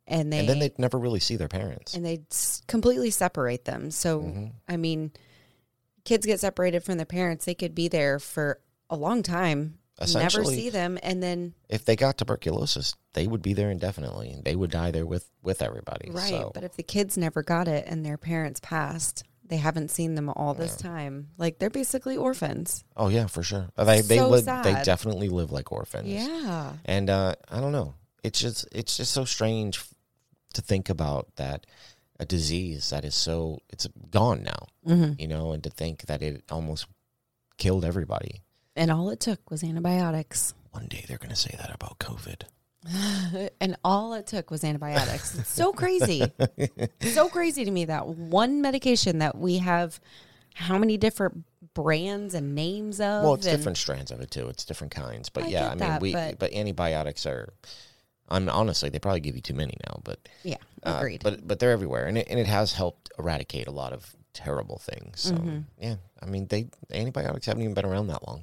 [0.07, 1.95] and they and then they'd never really see their parents.
[1.95, 3.91] and they'd s- completely separate them.
[3.91, 4.47] So, Mm-hmm.
[4.69, 5.11] I mean,
[6.05, 7.45] kids get separated from their parents.
[7.45, 9.79] They could be there for a long time,
[10.15, 14.31] never see them, and then if they got tuberculosis, they would be there indefinitely.
[14.31, 16.11] And they would die there with, with everybody.
[16.13, 16.29] right.
[16.31, 16.53] So.
[16.55, 20.29] But if the kids never got it and their parents passed, they haven't seen them
[20.29, 21.29] all this time.
[21.39, 22.85] Like they're basically orphans.
[22.97, 23.69] Oh yeah, for sure.
[23.77, 26.09] They they So live, they definitely live like orphans.
[26.09, 26.73] Yeah.
[26.85, 27.95] And uh, I don't know.
[28.23, 29.83] It's just it's just so strange
[30.55, 31.67] to think about that
[32.19, 34.67] a disease that is so it's gone now.
[34.87, 35.21] Mm-hmm.
[35.21, 36.87] You know, and to think that it almost
[37.59, 38.43] killed everybody.
[38.75, 40.55] And all it took was antibiotics.
[40.71, 42.43] One day they're going to say that about COVID.
[43.61, 45.39] and all it took was antibiotics.
[45.39, 46.31] It's so crazy.
[47.01, 50.01] so crazy to me that one medication that we have
[50.55, 51.45] how many different
[51.75, 53.23] brands and names of.
[53.25, 54.49] Well, it's and- different strands of it too.
[54.49, 55.29] It's different kinds.
[55.29, 57.53] But I yeah, I mean, that, we but, but- antibiotics are.
[58.29, 61.23] I'm honestly, they probably give you too many now, but Yeah, Uh, agreed.
[61.23, 64.79] but but they're everywhere, and it, and it has helped eradicate a lot of terrible
[64.79, 65.21] things.
[65.21, 65.59] So Mm-hmm.
[65.81, 68.43] yeah, I mean, they antibiotics haven't even been around that long.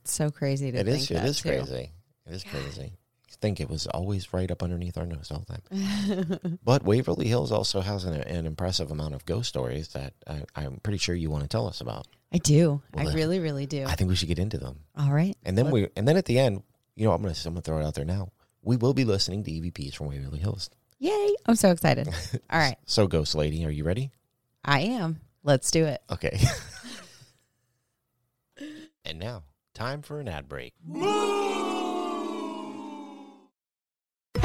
[0.00, 1.10] it's so crazy to It is.
[1.10, 1.48] It is too.
[1.48, 1.90] crazy.
[2.26, 2.92] It is crazy.
[3.40, 6.58] I think it was always right up underneath our nose all the time.
[6.64, 10.76] but Waverly Hills also has an, an impressive amount of ghost stories that I, I'm
[10.82, 12.06] pretty sure you want to tell us about.
[12.34, 12.82] I do.
[12.92, 13.86] Well, I then- really, really do.
[13.86, 14.80] I think we should get into them.
[14.94, 15.38] all right.
[15.42, 16.62] And then we and then at the end,
[16.96, 18.30] you know, I'm gonna I'm gonna throw it out there now.
[18.62, 20.68] We will be listening to EVPs from Waverly Hills.
[20.98, 21.34] Yay.
[21.46, 22.08] I'm so excited.
[22.50, 22.76] All right.
[22.84, 24.10] So, Ghost Lady, are you ready?
[24.62, 25.18] I am.
[25.42, 26.02] Let's do it.
[26.12, 26.38] Okay.
[29.06, 30.74] and now, time for an ad break.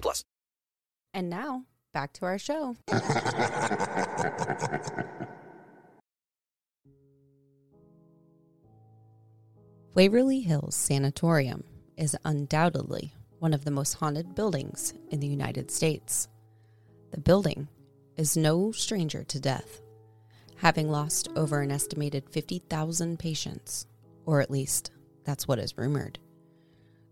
[0.00, 0.24] plus.
[1.12, 2.76] And now back to our show.
[9.94, 11.64] Waverly Hills Sanatorium
[11.96, 16.28] is undoubtedly one of the most haunted buildings in the United States.
[17.10, 17.68] The building
[18.16, 19.80] is no stranger to death,
[20.56, 23.86] having lost over an estimated 50,000 patients,
[24.26, 24.92] or at least
[25.24, 26.18] that's what is rumored.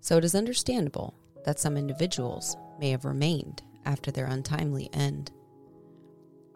[0.01, 5.30] So it is understandable that some individuals may have remained after their untimely end.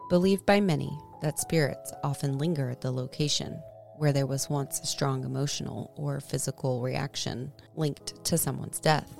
[0.09, 3.61] Believed by many that spirits often linger at the location
[3.97, 9.17] where there was once a strong emotional or physical reaction linked to someone's death.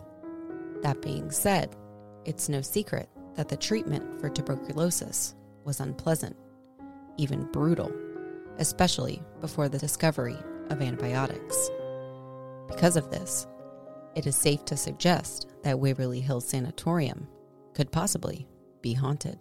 [0.81, 1.75] That being said,
[2.25, 6.35] it's no secret that the treatment for tuberculosis was unpleasant,
[7.17, 7.91] even brutal,
[8.57, 10.37] especially before the discovery
[10.69, 11.69] of antibiotics.
[12.67, 13.47] Because of this,
[14.15, 17.27] it is safe to suggest that Waverly Hills Sanatorium
[17.73, 18.47] could possibly
[18.81, 19.39] be haunted.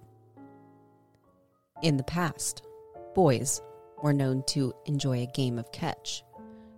[1.83, 2.63] In the past,
[3.15, 3.61] boys
[4.03, 6.23] were known to enjoy a game of catch,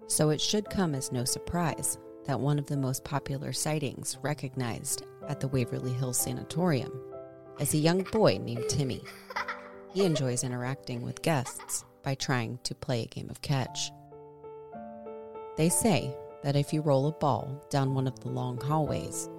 [0.07, 5.05] so it should come as no surprise that one of the most popular sightings recognized
[5.29, 6.93] at the Waverly Hills Sanatorium
[7.61, 9.03] is a young boy named Timmy.
[9.93, 13.91] He enjoys interacting with guests by trying to play a game of catch.
[15.57, 19.31] They say that if you roll a ball down one of the long hallways,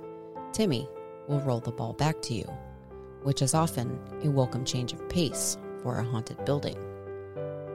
[0.52, 0.90] Timmy
[1.28, 2.52] will roll the ball back to you,
[3.22, 6.76] which is often a welcome change of pace for a haunted building.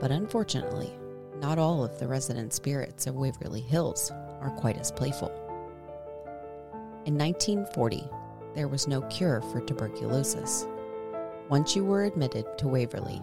[0.01, 0.93] But unfortunately,
[1.40, 5.31] not all of the resident spirits of Waverly Hills are quite as playful.
[7.07, 8.03] In 1940,
[8.57, 10.66] there was no cure for tuberculosis.
[11.49, 13.23] Once you were admitted to Waverly,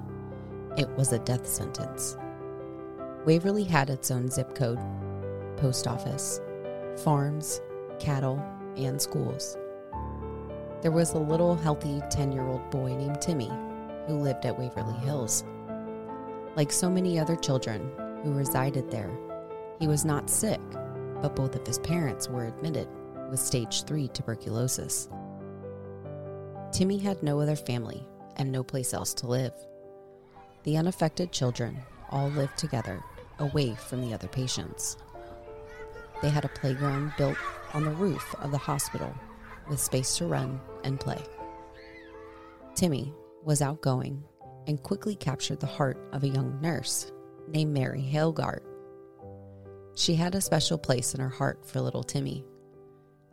[0.77, 2.15] it was a death sentence.
[3.25, 4.79] Waverly had its own zip code,
[5.57, 6.39] post office,
[7.03, 7.61] farms,
[7.99, 8.41] cattle,
[8.77, 9.57] and schools.
[10.81, 13.51] There was a little healthy 10 year old boy named Timmy
[14.07, 15.43] who lived at Waverly Hills.
[16.55, 17.91] Like so many other children
[18.23, 19.11] who resided there,
[19.79, 20.61] he was not sick,
[21.21, 22.87] but both of his parents were admitted
[23.29, 25.09] with stage 3 tuberculosis.
[26.71, 29.53] Timmy had no other family and no place else to live.
[30.63, 31.77] The unaffected children
[32.11, 33.03] all lived together
[33.39, 34.97] away from the other patients.
[36.21, 37.37] They had a playground built
[37.73, 39.13] on the roof of the hospital
[39.69, 41.21] with space to run and play.
[42.75, 44.23] Timmy was outgoing
[44.67, 47.11] and quickly captured the heart of a young nurse
[47.47, 48.61] named Mary Hailgart.
[49.95, 52.45] She had a special place in her heart for little Timmy.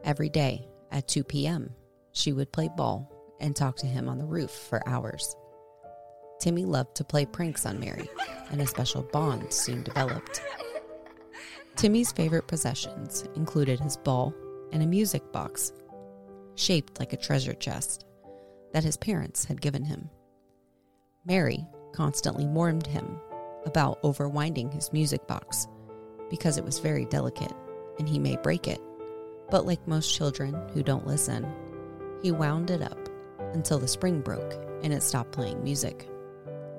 [0.03, 1.71] Every day at 2 p.m.,
[2.13, 5.37] she would play ball and talk to him on the roof for hours.
[6.41, 8.09] Timmy loved to play pranks on Mary,
[8.51, 10.41] and a special bond soon developed.
[11.77, 14.33] Timmy's favorite possessions included his ball
[14.73, 15.73] and a music box,
[16.55, 18.07] shaped like a treasure chest,
[18.73, 20.09] that his parents had given him.
[21.27, 23.19] Mary constantly warned him
[23.67, 25.67] about overwinding his music box
[26.31, 27.53] because it was very delicate
[27.99, 28.81] and he may break it.
[29.51, 31.47] But like most children who don't listen,
[32.23, 33.09] he wound it up
[33.53, 36.09] until the spring broke and it stopped playing music.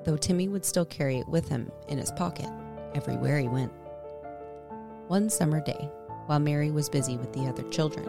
[0.04, 2.50] Though Timmy would still carry it with him in his pocket
[2.94, 3.72] everywhere he went.
[5.08, 5.88] One summer day,
[6.26, 8.08] while Mary was busy with the other children,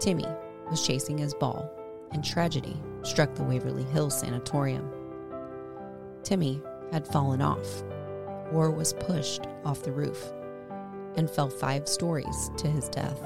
[0.00, 0.26] Timmy
[0.68, 1.70] was chasing his ball
[2.10, 4.90] and tragedy struck the Waverly Hills Sanatorium.
[6.24, 7.84] Timmy had fallen off
[8.52, 10.32] or was pushed off the roof
[11.14, 13.22] and fell five stories to his death.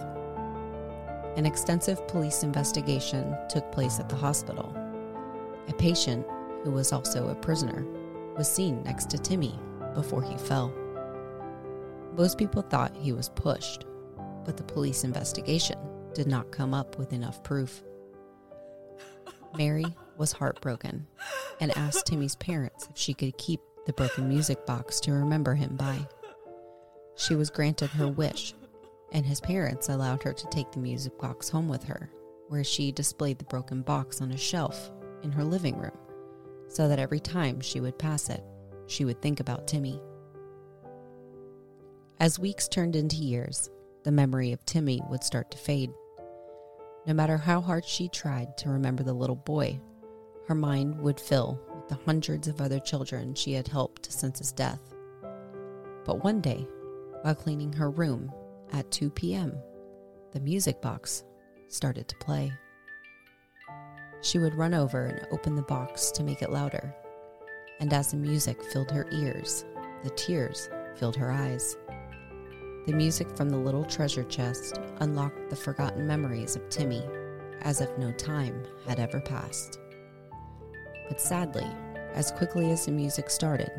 [1.36, 4.76] An extensive police investigation took place at the hospital.
[5.68, 6.26] A patient,
[6.62, 7.86] who was also a prisoner,
[8.36, 9.58] was seen next to Timmy
[9.94, 10.74] before he fell.
[12.12, 13.84] Most people thought he was pushed,
[14.44, 15.78] but the police investigation
[16.14, 17.82] did not come up with enough proof.
[19.56, 21.06] Mary was heartbroken
[21.60, 25.76] and asked Timmy's parents if she could keep the broken music box to remember him
[25.76, 25.98] by.
[27.16, 28.54] She was granted her wish,
[29.12, 32.10] and his parents allowed her to take the music box home with her,
[32.48, 34.90] where she displayed the broken box on a shelf
[35.22, 35.96] in her living room
[36.72, 38.42] so that every time she would pass it,
[38.86, 40.00] she would think about Timmy.
[42.20, 43.68] As weeks turned into years,
[44.04, 45.90] the memory of Timmy would start to fade.
[47.06, 49.80] No matter how hard she tried to remember the little boy,
[50.46, 54.52] her mind would fill with the hundreds of other children she had helped since his
[54.52, 54.80] death.
[56.04, 56.66] But one day,
[57.22, 58.32] while cleaning her room
[58.72, 59.56] at 2 p.m.,
[60.32, 61.24] the music box
[61.68, 62.52] started to play.
[64.20, 66.94] She would run over and open the box to make it louder,
[67.80, 69.64] and as the music filled her ears,
[70.04, 71.76] the tears filled her eyes.
[72.84, 77.04] The music from the little treasure chest unlocked the forgotten memories of Timmy
[77.60, 79.78] as if no time had ever passed.
[81.06, 81.66] But sadly,
[82.12, 83.70] as quickly as the music started,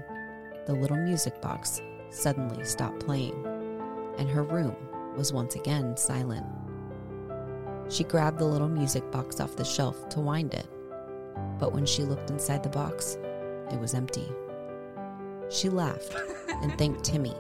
[0.65, 1.81] the little music box
[2.11, 3.35] suddenly stopped playing,
[4.17, 4.75] and her room
[5.17, 6.45] was once again silent.
[7.89, 10.67] She grabbed the little music box off the shelf to wind it,
[11.59, 13.17] but when she looked inside the box,
[13.69, 14.31] it was empty.
[15.49, 16.15] She laughed
[16.61, 17.35] and thanked Timmy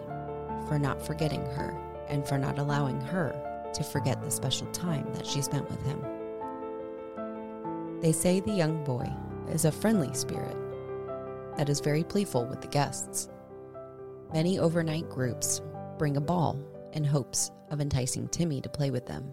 [0.73, 1.77] for not forgetting her
[2.09, 3.31] and for not allowing her
[3.75, 6.01] to forget the special time that she spent with him.
[8.01, 9.07] They say the young boy
[9.51, 10.57] is a friendly spirit
[11.57, 13.29] that is very playful with the guests.
[14.33, 15.61] Many overnight groups
[15.99, 16.59] bring a ball
[16.93, 19.31] in hopes of enticing Timmy to play with them.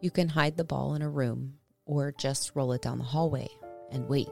[0.00, 1.54] You can hide the ball in a room
[1.86, 3.46] or just roll it down the hallway
[3.92, 4.30] and wait.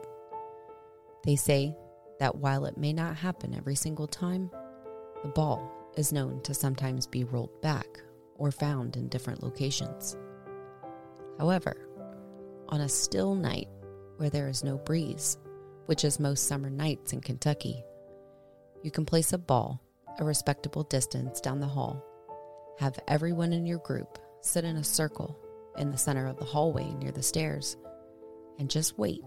[1.23, 1.73] They say
[2.19, 4.51] that while it may not happen every single time,
[5.23, 8.01] the ball is known to sometimes be rolled back
[8.35, 10.17] or found in different locations.
[11.37, 11.87] However,
[12.69, 13.67] on a still night
[14.17, 15.37] where there is no breeze,
[15.85, 17.83] which is most summer nights in Kentucky,
[18.83, 19.81] you can place a ball
[20.19, 22.03] a respectable distance down the hall,
[22.79, 25.37] have everyone in your group sit in a circle
[25.77, 27.77] in the center of the hallway near the stairs,
[28.59, 29.21] and just wait.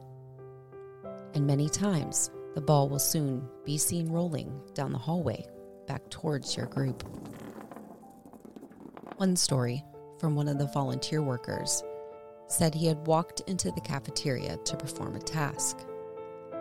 [1.34, 5.44] And many times, the ball will soon be seen rolling down the hallway
[5.86, 7.02] back towards your group.
[9.16, 9.84] One story
[10.18, 11.82] from one of the volunteer workers
[12.48, 15.78] said he had walked into the cafeteria to perform a task.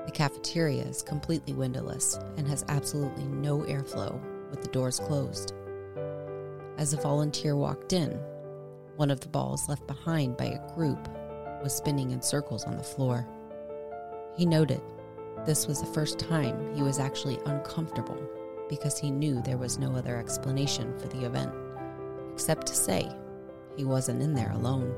[0.05, 4.19] The cafeteria is completely windowless and has absolutely no airflow
[4.49, 5.53] with the doors closed.
[6.78, 8.11] As a volunteer walked in,
[8.95, 11.09] one of the balls left behind by a group
[11.61, 13.28] was spinning in circles on the floor.
[14.36, 14.82] He noted
[15.45, 18.21] this was the first time he was actually uncomfortable
[18.76, 21.53] because he knew there was no other explanation for the event,
[22.34, 23.07] except to say
[23.78, 24.91] he wasn't in there alone.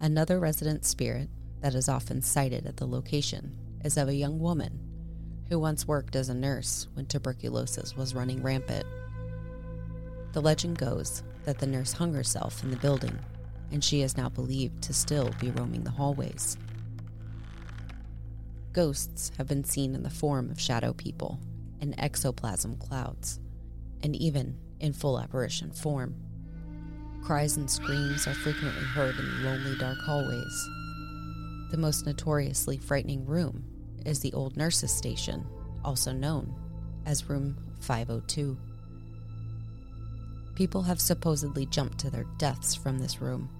[0.00, 1.28] Another resident spirit
[1.60, 4.80] that is often cited at the location is of a young woman
[5.50, 8.86] who once worked as a nurse when tuberculosis was running rampant.
[10.32, 13.18] The legend goes that the nurse hung herself in the building,
[13.70, 16.56] and she is now believed to still be roaming the hallways.
[18.72, 21.38] Ghosts have been seen in the form of shadow people
[21.82, 23.38] and ectoplasm clouds,
[24.02, 26.14] and even in full apparition form.
[27.22, 30.68] Cries and screams are frequently heard in lonely, dark hallways.
[31.70, 33.62] The most notoriously frightening room
[34.06, 35.46] is the old nurses' station,
[35.84, 36.54] also known
[37.04, 38.56] as Room 502.
[40.54, 43.50] People have supposedly jumped to their deaths from this room.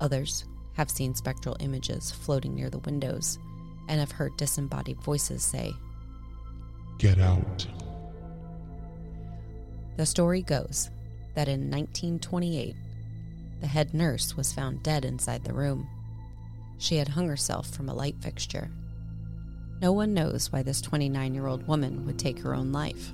[0.00, 0.44] Others
[0.74, 3.38] have seen spectral images floating near the windows
[3.88, 5.72] and have heard disembodied voices say,
[6.98, 7.66] Get out.
[9.96, 10.90] The story goes
[11.34, 12.74] that in 1928,
[13.60, 15.88] the head nurse was found dead inside the room.
[16.78, 18.70] She had hung herself from a light fixture.
[19.80, 23.12] No one knows why this 29 year old woman would take her own life,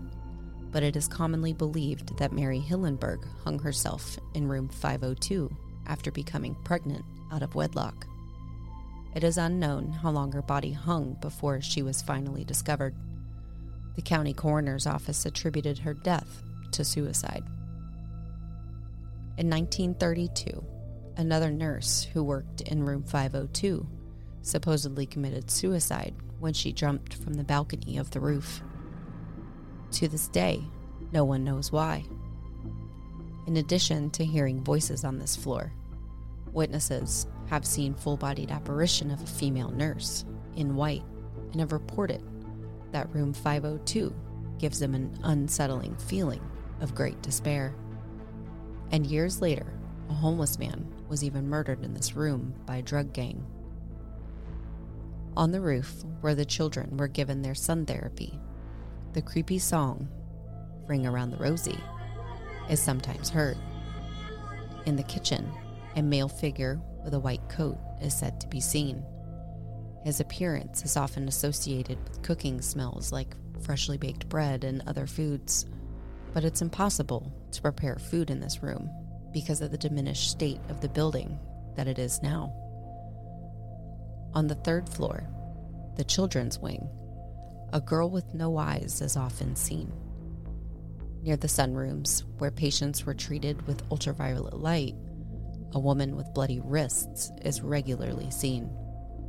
[0.71, 5.55] but it is commonly believed that Mary Hillenberg hung herself in room 502
[5.87, 8.07] after becoming pregnant out of wedlock.
[9.15, 12.95] It is unknown how long her body hung before she was finally discovered.
[13.97, 16.43] The county coroner's office attributed her death
[16.73, 17.45] to suicide.
[19.37, 20.65] In 1932,
[21.17, 23.87] another nurse who worked in room 502
[24.43, 28.63] supposedly committed suicide when she jumped from the balcony of the roof.
[29.93, 30.63] To this day,
[31.13, 32.05] no one knows why.
[33.47, 35.73] In addition to hearing voices on this floor,
[36.53, 40.25] witnesses have seen full-bodied apparition of a female nurse
[40.57, 41.05] in white
[41.53, 42.23] and have reported
[42.93, 44.15] that room 502
[44.59, 46.41] gives them an unsettling feeling
[46.81, 47.75] of great despair.
[48.91, 49.67] And years later,
[50.09, 53.45] a homeless man was even murdered in this room by a drug gang.
[55.37, 58.39] On the roof, where the children were given their sun therapy,
[59.13, 60.09] the creepy song,
[60.87, 61.81] Ring Around the Rosie,
[62.69, 63.57] is sometimes heard.
[64.87, 65.51] In the kitchen,
[65.97, 69.05] a male figure with a white coat is said to be seen.
[70.05, 75.67] His appearance is often associated with cooking smells like freshly baked bread and other foods
[76.33, 78.91] but it's impossible to prepare food in this room
[79.33, 81.39] because of the diminished state of the building
[81.77, 82.53] that it is now.
[84.35, 85.29] On the third floor,
[85.97, 86.89] the children's wing,
[87.73, 89.93] a girl with no eyes is often seen.
[91.23, 94.95] Near the sunrooms, where patients were treated with ultraviolet light,
[95.75, 98.71] a woman with bloody wrists is regularly seen.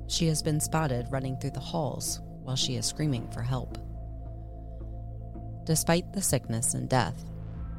[0.08, 3.78] She has been spotted running through the halls while she is screaming for help.
[5.66, 7.26] Despite the sickness and death,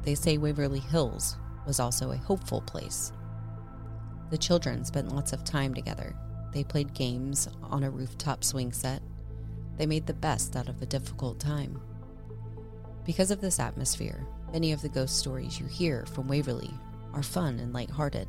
[0.03, 1.35] they say Waverly Hills
[1.65, 3.11] was also a hopeful place.
[4.29, 6.15] The children spent lots of time together.
[6.53, 9.01] They played games on a rooftop swing set.
[9.77, 11.81] they made the best out of a difficult time.
[13.03, 16.71] Because of this atmosphere, many of the ghost stories you hear from Waverly
[17.13, 18.27] are fun and lighthearted,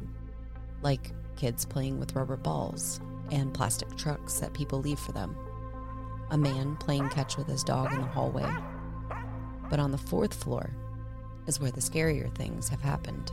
[0.82, 5.36] like kids playing with rubber balls and plastic trucks that people leave for them,
[6.30, 8.50] a man playing catch with his dog in the hallway.
[9.70, 10.74] But on the fourth floor
[11.46, 13.32] is where the scarier things have happened.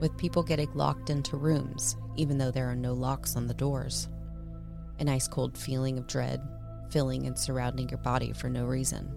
[0.00, 4.08] With people getting locked into rooms, even though there are no locks on the doors,
[4.98, 6.40] an ice cold feeling of dread
[6.90, 9.10] filling and surrounding your body for no reason,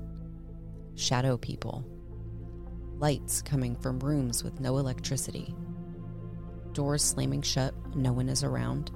[0.95, 1.85] shadow people,
[2.97, 5.53] lights coming from rooms with no electricity,
[6.75, 8.91] doors slamming shut, no one is around.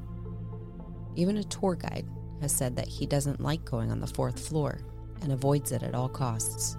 [1.16, 2.06] Even a tour guide
[2.42, 4.80] has said that he doesn't like going on the fourth floor
[5.22, 6.78] and avoids it at all costs.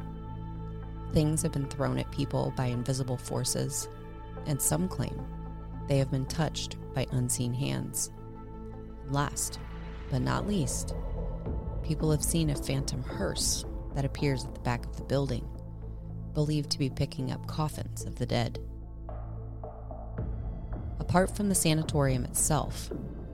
[1.12, 3.88] Things have been thrown at people by invisible forces,
[4.46, 5.26] and some claim
[5.88, 8.12] they have been touched by unseen hands.
[9.08, 9.58] Last,
[10.10, 10.94] but not least,
[11.82, 15.48] people have seen a phantom hearse that appears at the back of the building,
[16.32, 18.60] believed to be picking up coffins of the dead.
[21.00, 22.90] Apart from the sanatorium itself,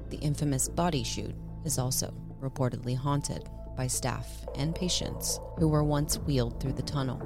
[0.09, 6.17] the infamous body chute is also reportedly haunted by staff and patients who were once
[6.21, 7.21] wheeled through the tunnel.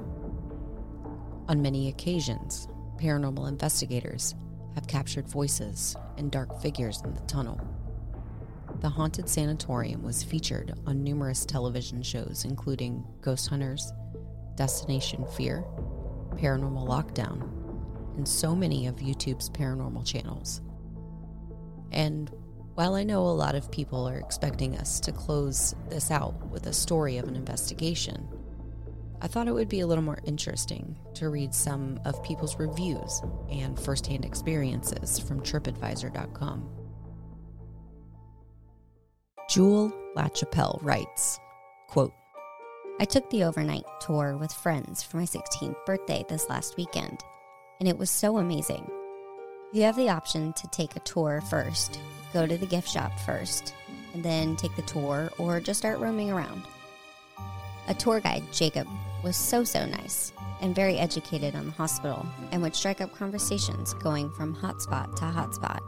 [1.47, 2.67] On many occasions,
[2.97, 4.35] paranormal investigators
[4.75, 7.59] have captured voices and dark figures in the tunnel.
[8.79, 13.93] The haunted sanatorium was featured on numerous television shows, including Ghost Hunters,
[14.55, 15.63] Destination Fear,
[16.35, 17.60] Paranormal Lockdown,
[18.15, 20.61] and so many of YouTube's paranormal channels.
[21.91, 22.31] And
[22.75, 26.67] while I know a lot of people are expecting us to close this out with
[26.67, 28.27] a story of an investigation,
[29.21, 33.21] I thought it would be a little more interesting to read some of people's reviews
[33.51, 36.69] and firsthand experiences from TripAdvisor.com.
[39.49, 41.39] Jewel LaChapelle writes,
[41.89, 42.13] quote,
[42.99, 47.19] I took the overnight tour with friends for my 16th birthday this last weekend,
[47.81, 48.87] and it was so amazing.
[49.73, 51.99] You have the option to take a tour first,
[52.31, 53.73] go to the gift shop first,
[54.13, 56.61] and then take the tour or just start roaming around.
[57.87, 58.87] A tour guide, Jacob,
[59.23, 63.95] was so, so nice and very educated on the hospital and would strike up conversations
[63.95, 65.81] going from hotspot to hotspot.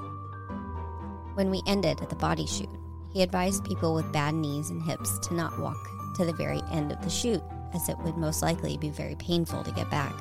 [1.35, 2.69] When we ended at the body chute,
[3.11, 5.77] he advised people with bad knees and hips to not walk
[6.15, 7.43] to the very end of the chute,
[7.75, 10.15] as it would most likely be very painful to get back.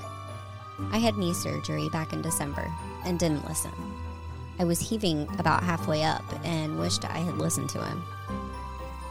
[0.91, 2.71] I had knee surgery back in December
[3.05, 3.73] and didn't listen.
[4.59, 8.03] I was heaving about halfway up and wished I had listened to him.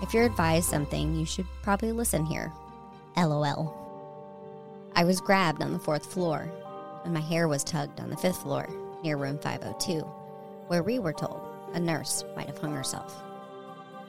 [0.02, 2.52] If you're advised something, you should probably listen here.
[3.18, 3.78] LOL.
[4.96, 6.52] I was grabbed on the fourth floor,
[7.06, 8.68] and my hair was tugged on the fifth floor,
[9.04, 10.00] near room 502,
[10.68, 11.42] where we were told
[11.74, 13.22] a nurse might have hung herself.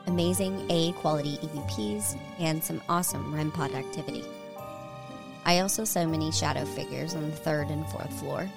[0.06, 4.24] Amazing A quality EVPs and some awesome REM pod activity.
[5.44, 8.48] I also saw many shadow figures on the third and fourth floor,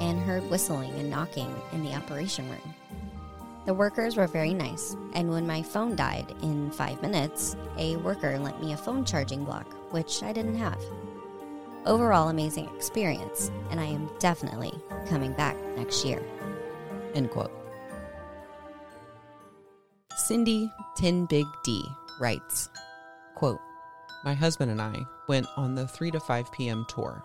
[0.00, 2.74] and heard whistling and knocking in the operation room.
[3.66, 8.38] The workers were very nice, and when my phone died in five minutes, a worker
[8.38, 10.80] lent me a phone charging block, which I didn't have.
[11.86, 14.72] Overall, amazing experience, and I am definitely
[15.08, 16.22] coming back next year.
[17.14, 17.52] End quote.
[20.16, 21.84] Cindy Tin Big D
[22.20, 22.68] writes,
[23.34, 23.60] quote,
[24.24, 26.86] My husband and I went on the 3 to 5 p.m.
[26.88, 27.22] tour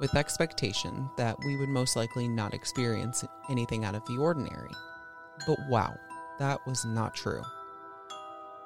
[0.00, 4.70] with expectation that we would most likely not experience anything out of the ordinary.
[5.46, 5.94] But wow,
[6.38, 7.42] that was not true.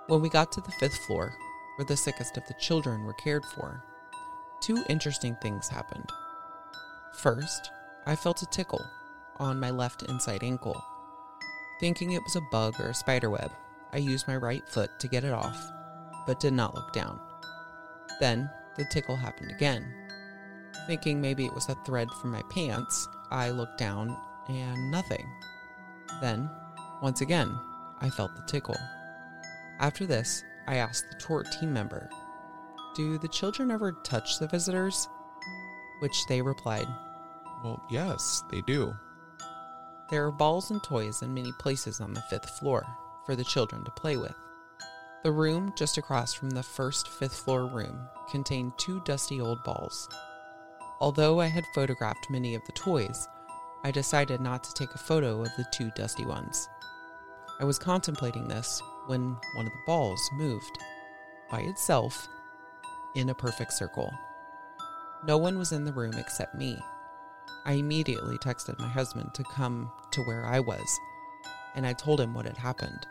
[0.07, 1.35] When we got to the fifth floor,
[1.77, 3.83] where the sickest of the children were cared for,
[4.61, 6.11] two interesting things happened.
[7.15, 7.73] First,
[8.07, 8.85] I felt a tickle
[9.39, 10.81] on my left inside ankle.
[11.81, 13.51] Thinking it was a bug or a spider web,
[13.93, 15.61] I used my right foot to get it off,
[16.25, 17.19] but did not look down.
[18.21, 19.87] Then the tickle happened again.
[20.87, 24.17] Thinking maybe it was a thread from my pants, I looked down
[24.49, 25.27] and nothing.
[26.21, 26.51] Then,
[27.03, 27.59] once again,
[28.01, 28.77] I felt the tickle.
[29.81, 32.09] After this, I asked the tour team member,
[32.95, 35.09] Do the children ever touch the visitors?
[36.01, 36.87] Which they replied,
[37.63, 38.95] Well, yes, they do.
[40.11, 42.87] There are balls and toys in many places on the fifth floor
[43.27, 44.35] for the children to play with.
[45.25, 50.09] The room just across from the first fifth floor room contained two dusty old balls.
[51.01, 53.27] Although I had photographed many of the toys,
[53.83, 56.69] I decided not to take a photo of the two dusty ones.
[57.59, 60.79] I was contemplating this when one of the balls moved
[61.51, 62.29] by itself
[63.17, 64.13] in a perfect circle.
[65.25, 66.79] No one was in the room except me.
[67.65, 70.99] I immediately texted my husband to come to where I was,
[71.75, 73.05] and I told him what had happened.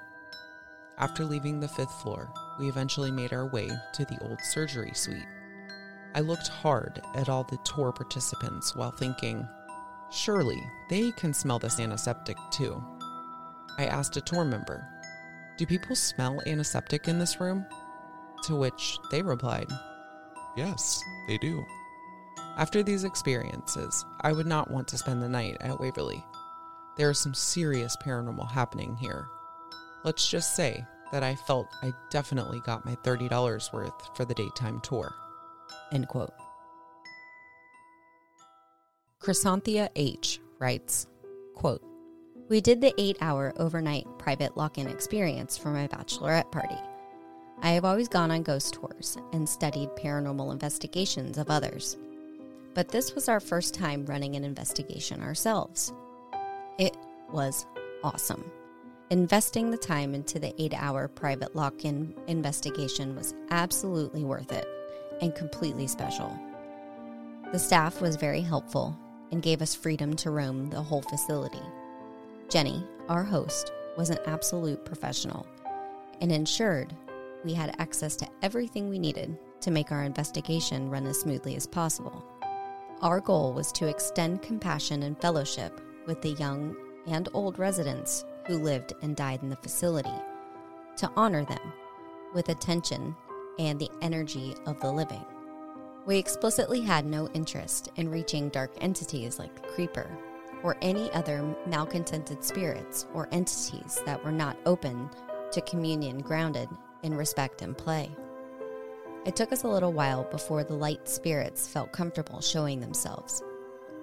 [1.00, 5.28] After leaving the fifth floor, we eventually made our way to the old surgery suite.
[6.16, 9.48] I looked hard at all the tour participants while thinking,
[10.12, 12.84] surely they can smell this antiseptic too.
[13.78, 14.88] I asked a tour member,
[15.58, 17.64] Do people smell antiseptic in this room?
[18.46, 19.70] To which they replied,
[20.56, 21.64] Yes, they do.
[22.58, 26.26] After these experiences, I would not want to spend the night at Waverly.
[26.96, 29.28] There is some serious paranormal happening here.
[30.08, 34.80] Let's just say that I felt I definitely got my $30 worth for the daytime
[34.80, 35.14] tour.
[35.92, 36.32] End quote.
[39.22, 40.40] Chrysanthia H.
[40.60, 41.08] writes,
[41.56, 41.84] quote,
[42.48, 46.80] We did the eight hour overnight private lock in experience for my bachelorette party.
[47.62, 51.98] I have always gone on ghost tours and studied paranormal investigations of others.
[52.74, 55.92] But this was our first time running an investigation ourselves.
[56.78, 56.96] It
[57.30, 57.66] was
[58.06, 58.50] awesome.
[59.10, 64.68] Investing the time into the eight hour private lock in investigation was absolutely worth it
[65.22, 66.38] and completely special.
[67.54, 69.00] The staff was very helpful
[69.32, 71.62] and gave us freedom to roam the whole facility.
[72.50, 75.48] Jenny, our host, was an absolute professional
[76.20, 76.94] and ensured
[77.46, 81.66] we had access to everything we needed to make our investigation run as smoothly as
[81.66, 82.26] possible.
[83.02, 86.76] Our goal was to extend compassion and fellowship with the young
[87.08, 90.10] and old residents who lived and died in the facility,
[90.96, 91.74] to honor them
[92.34, 93.16] with attention
[93.60, 95.26] and the energy of the living.
[96.06, 100.10] We explicitly had no interest in reaching dark entities like the Creeper
[100.64, 105.10] or any other malcontented spirits or entities that were not open
[105.52, 106.70] to communion grounded
[107.04, 108.10] in respect and play.
[109.26, 113.44] It took us a little while before the light spirits felt comfortable showing themselves,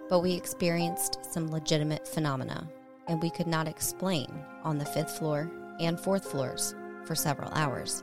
[0.09, 2.69] but we experienced some legitimate phenomena,
[3.09, 4.29] and we could not explain
[4.63, 5.51] on the fifth floor
[5.81, 6.75] and fourth floors
[7.05, 8.03] for several hours.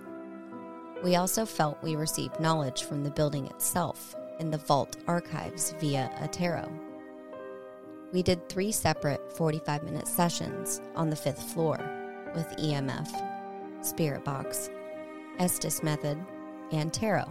[1.04, 6.12] We also felt we received knowledge from the building itself in the vault archives via
[6.22, 6.72] a tarot.
[8.14, 11.80] We did three separate 45 minute sessions on the fifth floor
[12.36, 13.10] with EMF,
[13.86, 14.70] Spirit Box,
[15.40, 16.18] Estes Method,
[16.72, 17.30] and Tarot,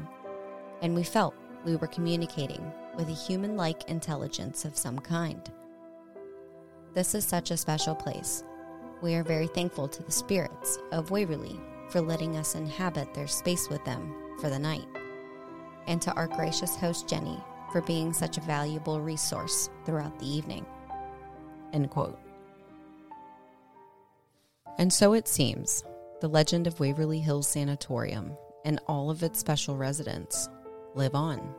[0.82, 5.50] and we felt we were communicating with a human like intelligence of some kind.
[6.92, 8.42] This is such a special place.
[9.00, 13.68] We are very thankful to the spirits of Waverly for letting us inhabit their space
[13.68, 14.86] with them for the night,
[15.86, 17.38] and to our gracious host Jenny
[17.70, 20.66] for being such a valuable resource throughout the evening.
[21.72, 22.18] End quote.
[24.78, 25.84] And so it seems,
[26.20, 30.48] the legend of Waverly Hills Sanatorium and all of its special residents
[30.94, 31.54] live on.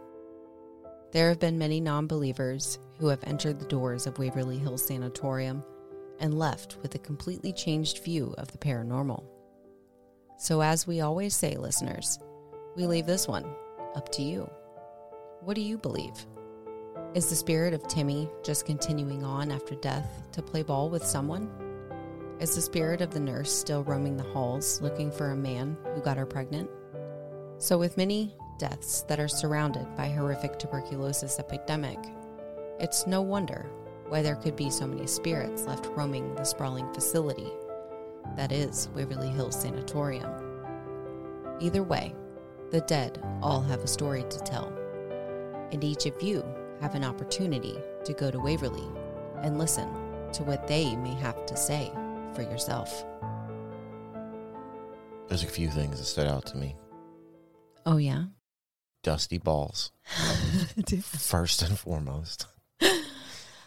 [1.12, 5.62] There have been many non believers who have entered the doors of Waverly Hills Sanatorium
[6.20, 9.24] and left with a completely changed view of the paranormal.
[10.38, 12.18] So, as we always say, listeners,
[12.78, 13.46] we leave this one
[13.96, 14.50] up to you.
[15.42, 16.26] What do you believe?
[17.14, 21.52] Is the spirit of Timmy just continuing on after death to play ball with someone?
[22.40, 26.02] Is the spirit of the nurse still roaming the halls looking for a man who
[26.02, 26.70] got her pregnant?
[27.58, 31.98] So, with many deaths that are surrounded by horrific tuberculosis epidemic,
[32.80, 33.72] it's no wonder
[34.08, 37.52] why there could be so many spirits left roaming the sprawling facility
[38.36, 40.30] that is Waverly Hills Sanatorium.
[41.60, 42.14] Either way,
[42.70, 44.72] the dead all have a story to tell,
[45.72, 46.46] and each of you
[46.82, 48.88] have an opportunity to go to Waverly
[49.42, 49.90] and listen
[50.34, 51.92] to what they may have to say
[52.36, 53.04] for yourself.
[55.30, 56.76] There's a few things that stood out to me.
[57.88, 58.26] Oh, yeah?
[59.04, 59.92] Dusty balls.
[61.02, 62.46] First and foremost.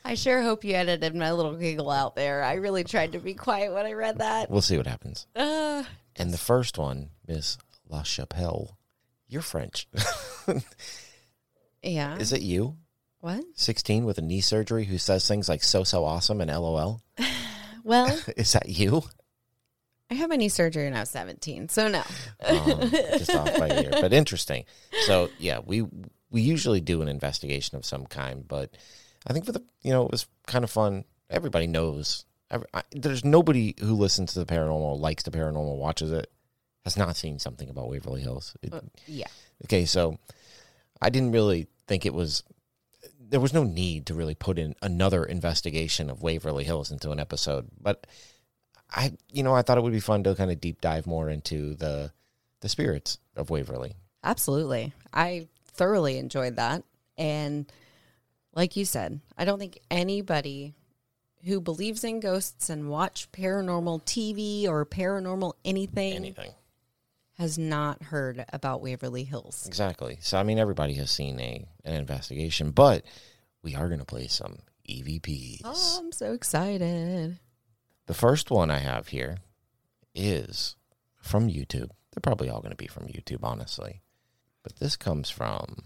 [0.04, 2.42] I sure hope you edited my little giggle out there.
[2.42, 4.50] I really tried to be quiet when I read that.
[4.50, 5.26] We'll see what happens.
[5.34, 5.82] Uh,
[6.16, 7.56] And the first one, Miss
[7.88, 8.76] La Chapelle,
[9.28, 9.88] you're French.
[11.82, 12.16] yeah.
[12.18, 12.76] Is it you,
[13.20, 13.44] What?
[13.54, 17.00] 16 with a knee surgery, who says things like so, so awesome and LOL?
[17.86, 19.02] Well, Is that you?
[20.10, 22.02] I had my knee surgery when I was 17, so no.
[22.44, 24.64] Um, just off by a year, but interesting.
[25.06, 25.82] So yeah, we
[26.30, 28.76] we usually do an investigation of some kind, but
[29.26, 31.04] I think for the you know it was kind of fun.
[31.30, 32.24] Everybody knows.
[32.50, 36.30] Every, I, there's nobody who listens to the paranormal, likes the paranormal, watches it,
[36.84, 38.54] has not seen something about Waverly Hills.
[38.62, 39.26] It- Uh, yeah.
[39.64, 40.18] okay, so
[41.00, 42.42] I didn't really think it was.
[43.26, 47.18] There was no need to really put in another investigation of Waverly Hills into an
[47.18, 48.06] episode, but
[48.94, 51.28] I, you know, I thought it would be fun to kind of deep dive more
[51.28, 52.12] into the
[52.60, 53.94] the spirits of Waverly.
[54.22, 54.92] Absolutely.
[55.12, 56.82] I thoroughly enjoyed that.
[57.18, 57.70] And
[58.54, 60.74] like you said, I don't think anybody
[61.44, 66.52] who believes in ghosts and watch paranormal TV or paranormal anything, Anything.
[67.36, 69.66] has not heard about Waverly Hills.
[69.66, 70.16] Exactly.
[70.22, 73.04] So I mean, everybody has seen a an investigation, but
[73.62, 75.60] we are going to play some EVPs.
[75.64, 77.38] Oh, I'm so excited.
[78.06, 79.38] The first one I have here
[80.14, 80.76] is
[81.16, 81.90] from YouTube.
[82.12, 84.02] They're probably all going to be from YouTube, honestly.
[84.62, 85.84] But this comes from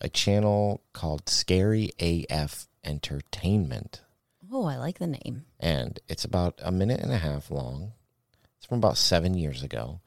[0.00, 4.00] a channel called Scary AF Entertainment.
[4.52, 5.44] Oh, I like the name.
[5.58, 7.92] And it's about a minute and a half long.
[8.56, 10.00] It's from about seven years ago.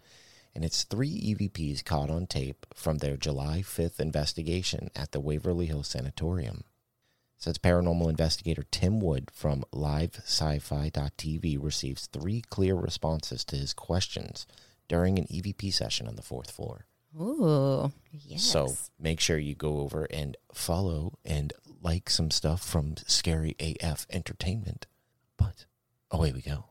[0.56, 5.66] And it's three EVPs caught on tape from their July 5th investigation at the Waverly
[5.66, 6.64] Hill Sanatorium.
[7.44, 14.48] Says paranormal investigator Tim Wood from livesci-fi.tv receives three clear responses to his questions
[14.88, 16.86] during an EVP session on the fourth floor.
[17.20, 18.44] Ooh, yes.
[18.44, 24.08] So make sure you go over and follow and like some stuff from Scary AF
[24.10, 24.88] Entertainment.
[25.36, 25.66] But
[26.12, 26.68] away we go.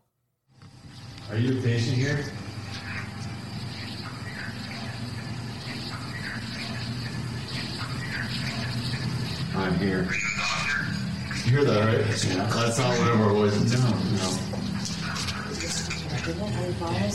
[1.29, 2.25] Are you a patient here?
[9.55, 10.09] I'm here.
[11.45, 12.25] You hear that, right?
[12.25, 12.47] Yeah.
[12.47, 13.73] That's not whatever it was.
[13.73, 14.53] No, no.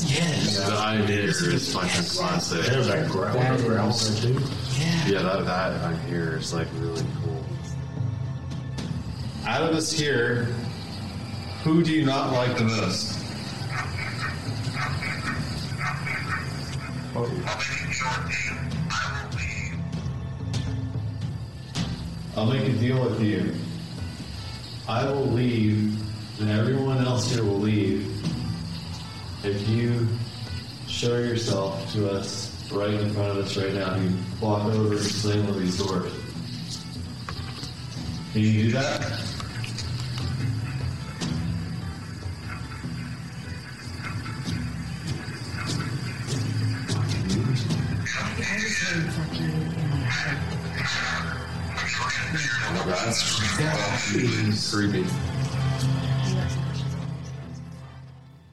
[0.05, 0.69] Yes.
[0.69, 1.29] I'm here.
[1.29, 2.65] It's fucking classic.
[2.65, 4.39] There's that growl out there too.
[4.77, 5.07] Yeah.
[5.07, 7.45] Yeah, that, that I hear is like really cool.
[9.45, 10.43] Out of us here,
[11.63, 13.17] who do you not like the most?
[17.15, 17.31] Oh.
[22.35, 23.55] I'll make a deal with you.
[24.87, 26.01] I will leave,
[26.39, 28.07] and everyone else here will leave
[29.43, 30.07] if you
[30.87, 33.95] show yourself to us right in front of us right now.
[33.95, 36.13] You walk over and slam these doors.
[38.31, 39.26] Can you do that?
[54.11, 55.05] Creepy.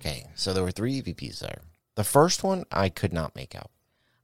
[0.00, 1.61] Okay, so there were three EVPs there.
[1.94, 3.70] The first one I could not make out.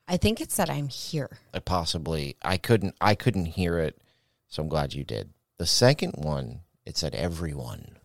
[0.08, 1.38] I think it said I'm here.
[1.54, 4.00] I possibly I couldn't I couldn't hear it,
[4.48, 5.30] so I'm glad you did.
[5.58, 7.96] The second one, it said everyone.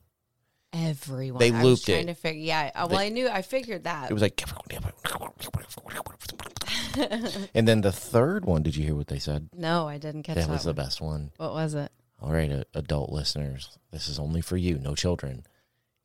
[0.71, 1.39] Everyone.
[1.39, 2.13] They I looped was trying it.
[2.13, 2.69] To figure, yeah.
[2.76, 3.28] uh, Well, They- I knew.
[3.30, 4.11] I figured that.
[4.11, 4.39] It was like
[7.55, 9.49] And then the third one, did you hear what they said?
[9.57, 10.53] no, I didn't catch that that.
[10.53, 10.76] was the one.
[10.76, 11.32] best one.
[11.38, 11.91] What was it?
[12.26, 15.45] All right, uh, adult listeners, this is only for you, no children.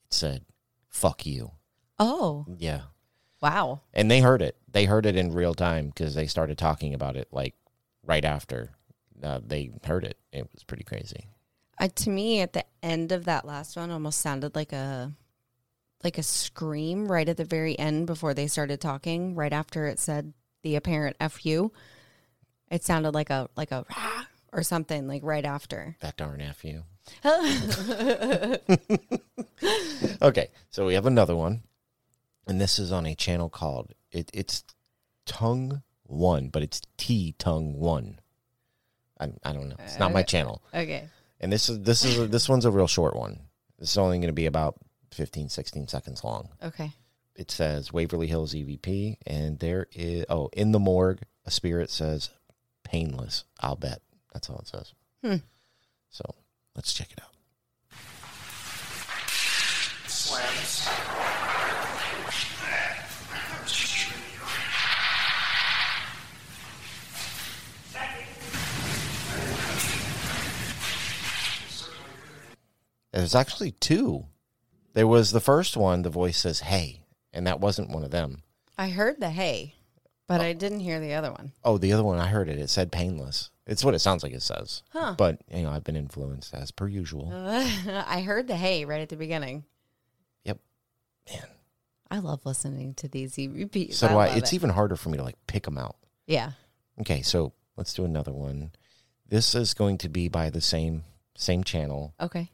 [0.05, 0.45] It said,
[0.87, 1.53] "Fuck you."
[1.99, 2.83] Oh, Yeah.
[3.41, 3.81] wow.
[3.95, 4.57] And they heard it.
[4.71, 7.55] They heard it in real time because they started talking about it like
[8.05, 8.73] right after
[9.23, 10.19] uh, they heard it.
[10.31, 11.27] It was pretty crazy.
[11.79, 15.13] Uh, to me, at the end of that last one, almost sounded like a
[16.05, 19.35] like a scream right at the very end before they started talking.
[19.35, 21.73] Right after it said the apparent "fu,"
[22.71, 25.97] it sounded like a like a "rah" or something like right after.
[26.01, 26.85] That darn F you.
[30.23, 31.63] Okay, so we have another one,
[32.47, 34.65] and this is on a channel called it, it's
[35.25, 38.21] Tongue One, but it's T Tongue One.
[39.19, 39.77] I, I don't know.
[39.79, 40.63] It's not my uh, channel.
[40.75, 41.09] okay.
[41.41, 43.41] And this is this is a, this one's a real short one.
[43.79, 44.77] This is only going to be about
[45.13, 46.51] 15, 16 seconds long.
[46.63, 46.93] Okay.
[47.35, 52.29] It says Waverly Hills EVP, and there is oh in the morgue a spirit says
[52.85, 53.45] painless.
[53.61, 54.93] I'll bet that's all it says.
[55.23, 55.37] Hmm.
[56.11, 56.25] So
[56.75, 57.31] let's check it out.
[73.13, 74.27] There's actually two.
[74.95, 77.03] There was the first one, the voice says, hey,
[77.33, 78.43] and that wasn't one of them.
[78.79, 79.75] I heard the hey,
[80.31, 80.45] but oh.
[80.45, 81.51] I didn't hear the other one.
[81.65, 82.57] Oh, the other one, I heard it.
[82.57, 83.51] It said painless.
[83.67, 84.85] It's what it sounds like it says.
[84.91, 85.17] Huh.
[85.19, 87.33] But, you know, I've been influenced as per usual.
[87.35, 89.65] I heard the hey right at the beginning.
[90.45, 90.59] Yep.
[91.33, 91.47] Man.
[92.13, 93.95] I love listening to these EVPs.
[93.95, 94.29] So do I.
[94.29, 94.55] love It's it.
[94.55, 95.97] even harder for me to like pick them out.
[96.27, 96.53] yeah.
[97.01, 98.71] Okay, so let's do another one.
[99.29, 101.03] This is going to be by the same
[101.37, 102.51] same channel, Okay.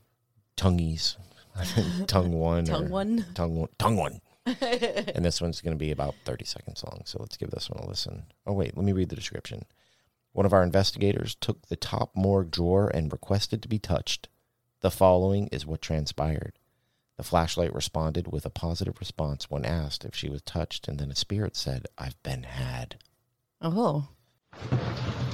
[0.56, 1.16] Tongues,
[2.06, 3.24] Tongue One, Tongue One.
[3.34, 4.20] Tongue One, Tongue One.
[4.60, 7.02] and this one's going to be about 30 seconds long.
[7.04, 8.24] So let's give this one a listen.
[8.46, 9.64] Oh, wait, let me read the description.
[10.32, 14.28] One of our investigators took the top morgue drawer and requested to be touched.
[14.82, 16.52] The following is what transpired.
[17.16, 21.10] The flashlight responded with a positive response when asked if she was touched, and then
[21.10, 22.96] a spirit said, I've been had.
[23.62, 24.08] Oh.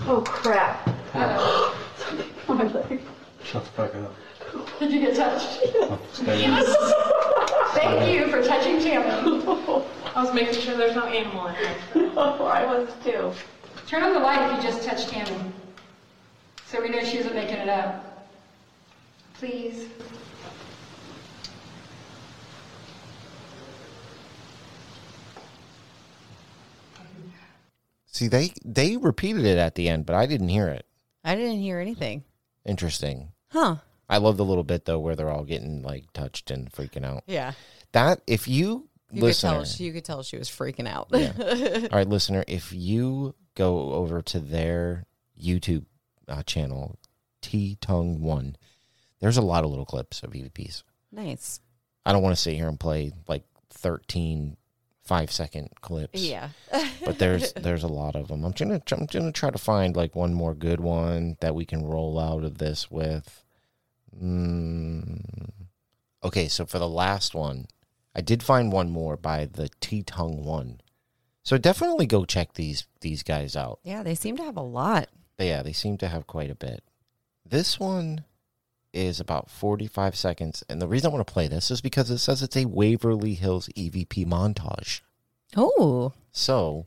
[0.06, 0.88] Oh crap.
[1.98, 3.02] Something on my leg.
[3.44, 4.14] Shut the fuck up.
[4.78, 5.60] Did you get touched?
[7.74, 7.84] yes.
[7.84, 9.08] Thank you for touching Tammy.
[10.14, 11.76] I was making sure there's no animal in here.
[12.14, 13.32] Oh, I was too.
[13.86, 15.52] Turn on the light if you just touched Tammy.
[16.66, 18.28] So we know she isn't making it up.
[19.34, 19.88] Please.
[28.06, 30.86] See, they they repeated it at the end, but I didn't hear it.
[31.24, 32.24] I didn't hear anything.
[32.64, 33.32] Interesting.
[33.50, 33.76] Huh.
[34.08, 37.24] I love the little bit though where they're all getting like touched and freaking out.
[37.26, 37.52] Yeah.
[37.92, 41.08] That if you, You listener, could tell you could tell she was freaking out.
[41.12, 41.32] Yeah.
[41.92, 45.06] all right, listener, if you go over to their
[45.40, 45.84] YouTube
[46.28, 46.98] uh, channel,
[47.40, 48.56] T Tongue One,
[49.20, 50.82] there's a lot of little clips of EVPs.
[51.10, 51.60] Nice.
[52.04, 54.56] I don't want to sit here and play like 13
[55.02, 56.22] five second clips.
[56.22, 56.50] Yeah.
[57.04, 58.44] but there's there's a lot of them.
[58.44, 61.84] I'm gonna I'm gonna try to find like one more good one that we can
[61.84, 63.44] roll out of this with.
[64.20, 65.50] Mm.
[66.24, 67.66] Okay, so for the last one,
[68.14, 70.80] I did find one more by the T Tongue one.
[71.42, 73.80] So definitely go check these these guys out.
[73.82, 75.08] Yeah, they seem to have a lot.
[75.36, 76.84] But yeah, they seem to have quite a bit.
[77.44, 78.24] This one
[78.92, 80.62] is about 45 seconds.
[80.68, 83.34] And the reason I want to play this is because it says it's a Waverly
[83.34, 85.00] Hills EVP montage.
[85.56, 86.12] Oh.
[86.30, 86.86] So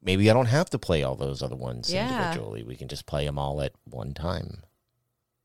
[0.00, 2.08] maybe I don't have to play all those other ones Yeah.
[2.08, 2.62] individually.
[2.62, 4.62] We can just play them all at one time.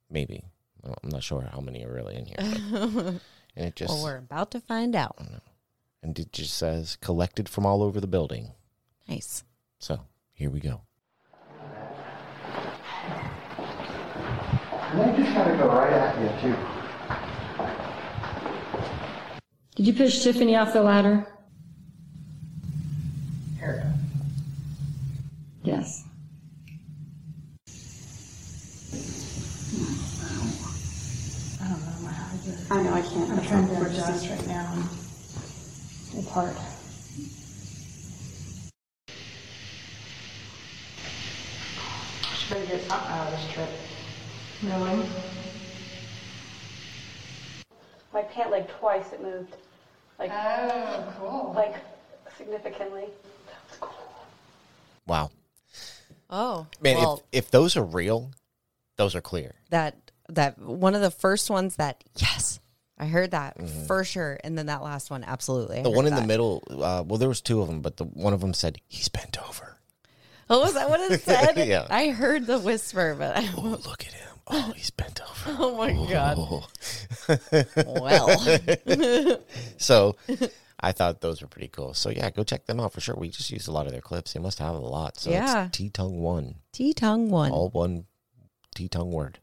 [0.10, 0.43] Maybe.
[0.84, 2.38] Well, I'm not sure how many are really in here.
[3.55, 5.17] and it just well, we're about to find out.
[6.01, 8.51] and it just says collected from all over the building.
[9.07, 9.43] Nice.
[9.79, 10.01] So
[10.34, 10.82] here we go.
[14.93, 16.57] And they just gotta go right at you too.
[19.75, 21.27] Did you push Tiffany off the ladder?
[25.63, 26.03] Yes.
[31.61, 33.30] I don't know my eyes I know, I can't.
[33.30, 34.74] I'm trying to adjust right now.
[36.13, 36.55] It's hard.
[42.34, 43.69] Should I get something out of this trip?
[44.63, 45.05] Really?
[48.13, 49.53] My pant leg twice it moved.
[50.17, 51.53] Like Oh, cool.
[51.53, 51.76] Like
[52.38, 53.07] significantly.
[55.05, 55.30] Wow.
[56.30, 56.67] Oh.
[56.82, 58.32] Man, well, if, if those are real,
[58.95, 59.55] those are clear.
[59.72, 59.97] that
[60.30, 62.61] that one of the first ones that yes,
[63.02, 63.88] I heard that Mhm.
[63.88, 65.80] for sure, and then that last one absolutely.
[65.80, 68.06] I The one in the middle, uh, well, there was two of them, but the
[68.06, 69.78] one of them said he's bent over.
[70.49, 71.58] Oh, was that what it said?
[71.68, 71.88] Yeah.
[71.89, 74.28] I heard the whisper, but I oh, look at him.
[74.47, 75.32] Oh, he's bent over.
[75.60, 76.38] Oh my god.
[76.38, 76.68] Oh.
[77.88, 78.30] Well.
[79.78, 80.16] so
[80.80, 81.93] I thought those were pretty cool.
[81.95, 83.16] So yeah, go check them out for sure.
[83.16, 84.34] We just used a lot of their clips.
[84.34, 85.18] They must have a lot.
[85.18, 85.66] So Yeah.
[85.68, 86.56] it's T Tongue One.
[86.74, 87.52] T tongue one.
[87.52, 88.06] All one
[88.76, 89.39] T tongue word.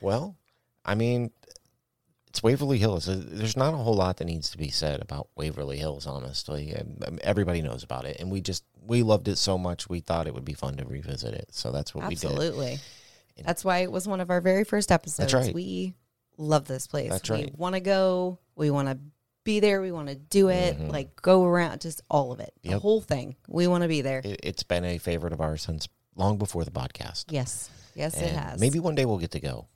[0.00, 0.36] well,
[0.86, 1.30] I mean,
[2.28, 3.06] it's Waverly Hills.
[3.06, 6.74] There's not a whole lot that needs to be said about Waverly Hills, honestly.
[6.74, 9.88] Um, Everybody knows about it, and we just we loved it so much.
[9.88, 12.24] We thought it would be fun to revisit it, so that's what we did.
[12.24, 12.78] Absolutely.
[13.44, 15.34] That's why it was one of our very first episodes.
[15.34, 15.52] right.
[15.54, 15.94] We
[16.38, 17.10] love this place.
[17.10, 17.46] That's right.
[17.46, 18.38] we want to go.
[18.54, 18.98] We want to
[19.44, 19.80] be there.
[19.82, 20.78] We want to do it.
[20.78, 20.90] Mhm.
[20.92, 23.36] Like go around, just all of it, the whole thing.
[23.48, 24.20] We want to be there.
[24.24, 27.26] It, it's been a favorite of ours since long before the podcast.
[27.30, 28.60] yes, yes, it has.
[28.60, 29.66] Maybe one day we'll get to go.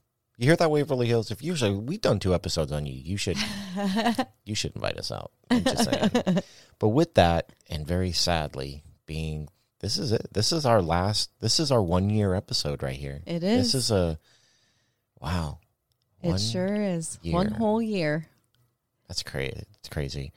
[0.41, 1.30] You hear that Waverly Hills?
[1.30, 3.36] If usually we've done two episodes on you, you should
[4.47, 5.32] you should invite us out.
[5.51, 6.38] I'm just saying.
[6.78, 9.49] but with that, and very sadly, being
[9.80, 10.32] this is it.
[10.32, 11.30] This is our last.
[11.41, 13.20] This is our one year episode right here.
[13.26, 13.64] It is.
[13.64, 13.84] This is.
[13.84, 14.18] is a
[15.20, 15.59] wow.
[16.22, 17.18] It sure is.
[17.22, 18.26] One whole year.
[19.09, 19.64] That's crazy.
[19.80, 20.32] It's crazy.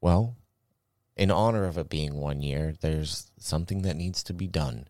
[0.00, 0.36] Well,
[1.16, 4.86] in honor of it being one year, there's something that needs to be done.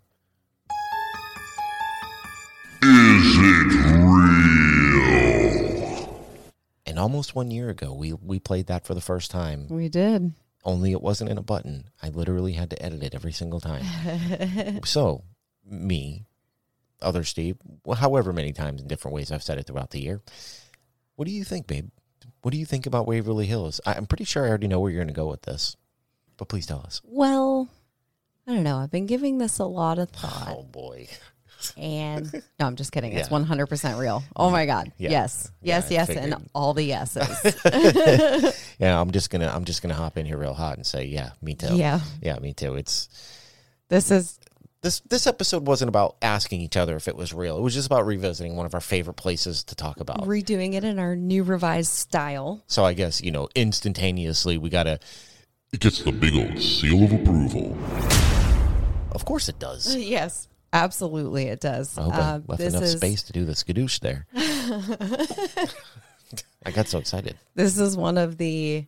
[2.83, 3.98] Is it
[6.99, 9.69] And almost one year ago, we we played that for the first time.
[9.69, 10.33] We did.
[10.65, 11.85] Only it wasn't in a button.
[12.03, 13.85] I literally had to edit it every single time.
[14.85, 15.23] so,
[15.65, 16.25] me,
[17.01, 20.21] other Steve, well, however many times in different ways I've said it throughout the year.
[21.15, 21.89] What do you think, babe?
[22.43, 23.81] What do you think about Waverly Hills?
[23.87, 25.77] I- I'm pretty sure I already know where you're going to go with this,
[26.37, 27.01] but please tell us.
[27.05, 27.69] Well,
[28.45, 28.79] I don't know.
[28.79, 30.49] I've been giving this a lot of thought.
[30.49, 31.07] Oh boy.
[31.77, 33.13] And no, I'm just kidding.
[33.13, 33.39] It's Yeah.
[33.39, 34.23] 100% real.
[34.37, 34.93] Oh my God.
[34.97, 35.11] Yeah.
[35.11, 35.51] Yes.
[35.61, 36.07] Yeah, Yes, I yes.
[36.07, 36.25] figured.
[36.33, 37.57] And all the yeses.
[38.79, 41.31] yeah, I'm just gonna I'm just gonna hop in here real hot and say, yeah,
[41.43, 41.75] me too.
[41.77, 42.01] Yeah.
[42.23, 42.75] yeah, me too.
[42.77, 43.09] It's
[43.89, 44.39] this is
[44.83, 47.59] this this episode wasn't about asking each other if it was real.
[47.59, 50.21] It was just about revisiting one of our favorite places to talk about.
[50.23, 52.63] redoing it in our new revised style.
[52.69, 55.01] So I guess you know, instantaneously, we gotta.
[55.73, 57.77] It gets the big old seal of approval.
[59.13, 59.97] Of course, it does.
[59.97, 60.47] Yes.
[60.73, 61.97] Absolutely, it does.
[61.97, 64.27] I hope Uh, left enough is space to do the skadoosh there.
[66.65, 67.37] I got so excited.
[67.55, 68.87] this is one of the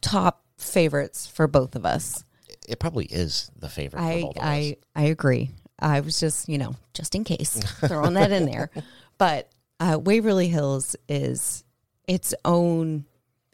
[0.00, 2.24] top favorites for both of us.
[2.66, 4.00] It probably is the favorite.
[4.00, 4.48] I both of us.
[4.48, 5.50] I I agree.
[5.78, 7.54] I was just you know just in case
[7.86, 8.70] throwing that in there,
[9.18, 9.50] but
[9.80, 11.64] uh, Waverly Hills is
[12.06, 13.04] its own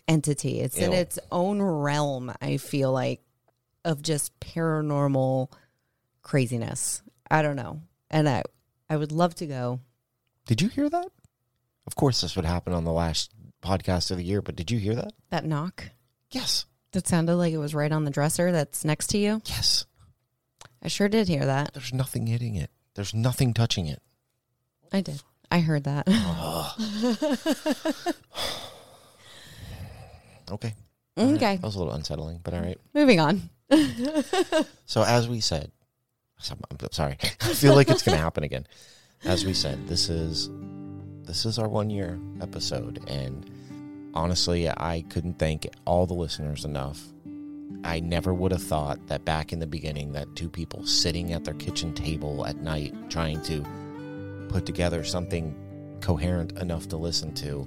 [0.08, 0.60] entity.
[0.60, 2.32] It's in its own realm.
[2.40, 3.20] I feel like
[3.84, 5.50] of just paranormal
[6.22, 7.02] craziness.
[7.34, 7.80] I don't know,
[8.12, 8.44] and I
[8.88, 9.80] I would love to go.
[10.46, 11.08] Did you hear that?
[11.84, 14.78] Of course, this would happen on the last podcast of the year, but did you
[14.78, 15.12] hear that?
[15.30, 15.90] That knock.
[16.30, 16.66] Yes.
[16.92, 19.42] That sounded like it was right on the dresser that's next to you.
[19.46, 19.84] Yes.
[20.80, 21.72] I sure did hear that.
[21.74, 22.70] There's nothing hitting it.
[22.94, 24.00] There's nothing touching it.
[24.92, 25.20] I did.
[25.50, 26.06] I heard that.
[30.50, 30.74] Okay.
[31.16, 31.56] Okay.
[31.56, 32.78] That was a little unsettling, but all right.
[32.92, 33.48] Moving on.
[34.86, 35.72] So as we said,
[36.50, 37.16] I'm sorry.
[37.40, 38.66] I feel like it's going to happen again.
[39.24, 40.50] As we said, this is
[41.22, 43.50] this is our one year episode, and
[44.12, 47.00] honestly, I couldn't thank all the listeners enough.
[47.82, 51.44] I never would have thought that back in the beginning that two people sitting at
[51.44, 53.64] their kitchen table at night trying to
[54.48, 55.54] put together something
[56.00, 57.66] coherent enough to listen to.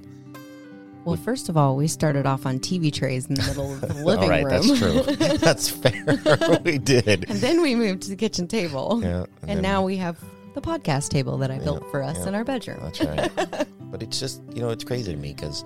[1.04, 3.94] Well, first of all, we started off on TV trays in the middle of the
[4.04, 4.50] living all right, room.
[4.50, 5.02] that's true.
[5.38, 6.60] that's fair.
[6.64, 7.08] we did.
[7.28, 9.00] and then we moved to the kitchen table.
[9.02, 10.18] Yeah, And, and now we have
[10.54, 12.80] the podcast table that I built for us yeah, in our bedroom.
[12.82, 13.66] That's right.
[13.90, 15.64] but it's just, you know, it's crazy to me because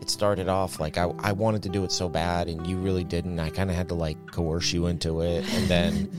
[0.00, 3.04] it started off like I, I wanted to do it so bad and you really
[3.04, 3.38] didn't.
[3.38, 5.44] I kind of had to like coerce you into it.
[5.54, 6.10] And then,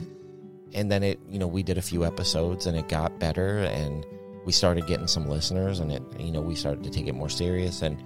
[0.74, 4.04] and then it, you know, we did a few episodes and it got better and
[4.44, 7.28] we started getting some listeners and it, you know, we started to take it more
[7.28, 7.82] serious.
[7.82, 8.02] And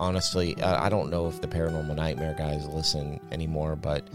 [0.00, 4.08] honestly, I, I don't know if the Paranormal Nightmare guys listen anymore, but,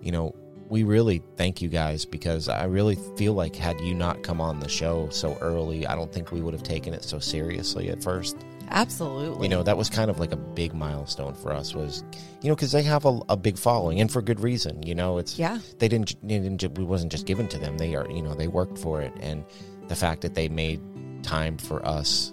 [0.00, 0.34] you know,
[0.68, 4.60] we really thank you guys because I really feel like had you not come on
[4.60, 8.02] the show so early, I don't think we would have taken it so seriously at
[8.02, 8.36] first.
[8.70, 9.44] Absolutely.
[9.44, 12.02] You know, that was kind of like a big milestone for us was,
[12.40, 14.82] you know, because they have a, a big following and for good reason.
[14.82, 15.58] You know, it's Yeah.
[15.78, 17.76] they didn't, they didn't we wasn't just given to them.
[17.76, 19.44] They are, you know, they worked for it, and
[19.88, 20.80] the fact that they made
[21.22, 22.32] time for us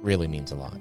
[0.00, 0.78] really means a lot.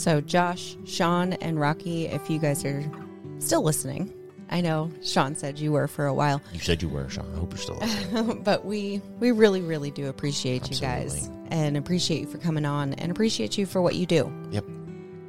[0.00, 2.90] So, Josh, Sean, and Rocky, if you guys are
[3.38, 4.10] still listening,
[4.48, 7.30] I know Sean said you were for a while, You said you were, Sean.
[7.34, 8.42] I hope you're still listening.
[8.44, 12.94] but we we really really do appreciate you guys and appreciate you for coming on
[12.94, 14.32] and appreciate you for what you do.
[14.50, 14.64] Yep.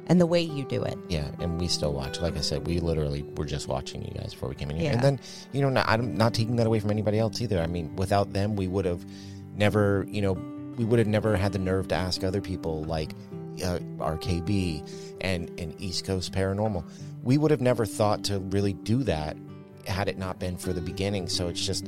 [0.06, 0.96] And the way you do it.
[1.10, 2.22] Yeah, and we still watch.
[2.22, 4.92] Like I said, we literally were just watching you guys before we came in here.
[4.92, 5.20] And then,
[5.52, 7.60] you know, not, I'm not taking that away from anybody else either.
[7.60, 9.04] I mean, without them, we would have
[9.54, 10.32] never, you know,
[10.78, 13.10] we would have never had the nerve to ask other people like
[13.62, 14.88] uh, RKB
[15.20, 16.84] and, and East Coast Paranormal.
[17.22, 19.36] We would have never thought to really do that
[19.86, 21.28] had it not been for the beginning.
[21.28, 21.86] So it's just,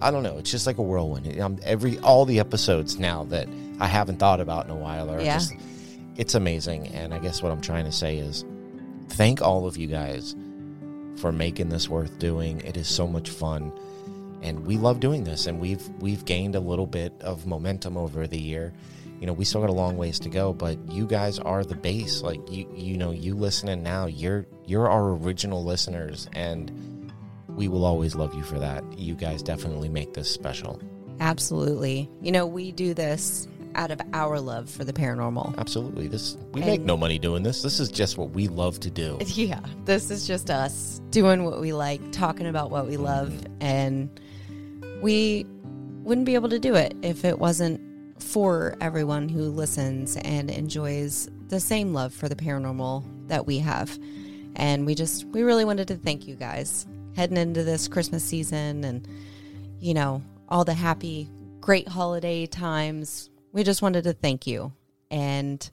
[0.00, 0.38] I don't know.
[0.38, 1.38] It's just like a whirlwind.
[1.40, 3.48] Um, every all the episodes now that
[3.78, 5.34] I haven't thought about in a while are Yeah.
[5.34, 5.54] just,
[6.16, 6.88] it's amazing.
[6.88, 8.44] And I guess what I'm trying to say is,
[9.10, 10.34] thank all of you guys
[11.16, 12.60] for making this worth doing.
[12.60, 13.72] It is so much fun,
[14.42, 15.46] and we love doing this.
[15.46, 18.72] And we've we've gained a little bit of momentum over the year.
[19.20, 21.74] You know, we still got a long ways to go, but you guys are the
[21.74, 22.22] base.
[22.22, 27.12] Like you, you know, you listening now, you're you're our original listeners, and
[27.48, 28.82] we will always love you for that.
[28.98, 30.80] You guys definitely make this special.
[31.20, 32.08] Absolutely.
[32.22, 35.56] You know, we do this out of our love for the paranormal.
[35.58, 36.08] Absolutely.
[36.08, 37.62] This we make no money doing this.
[37.62, 39.18] This is just what we love to do.
[39.26, 43.62] Yeah, this is just us doing what we like, talking about what we love, mm-hmm.
[43.62, 44.20] and
[45.02, 45.46] we
[46.02, 47.80] wouldn't be able to do it if it wasn't
[48.22, 53.98] for everyone who listens and enjoys the same love for the paranormal that we have.
[54.56, 58.84] And we just, we really wanted to thank you guys heading into this Christmas season
[58.84, 59.08] and,
[59.78, 61.28] you know, all the happy,
[61.60, 63.30] great holiday times.
[63.52, 64.72] We just wanted to thank you
[65.10, 65.68] and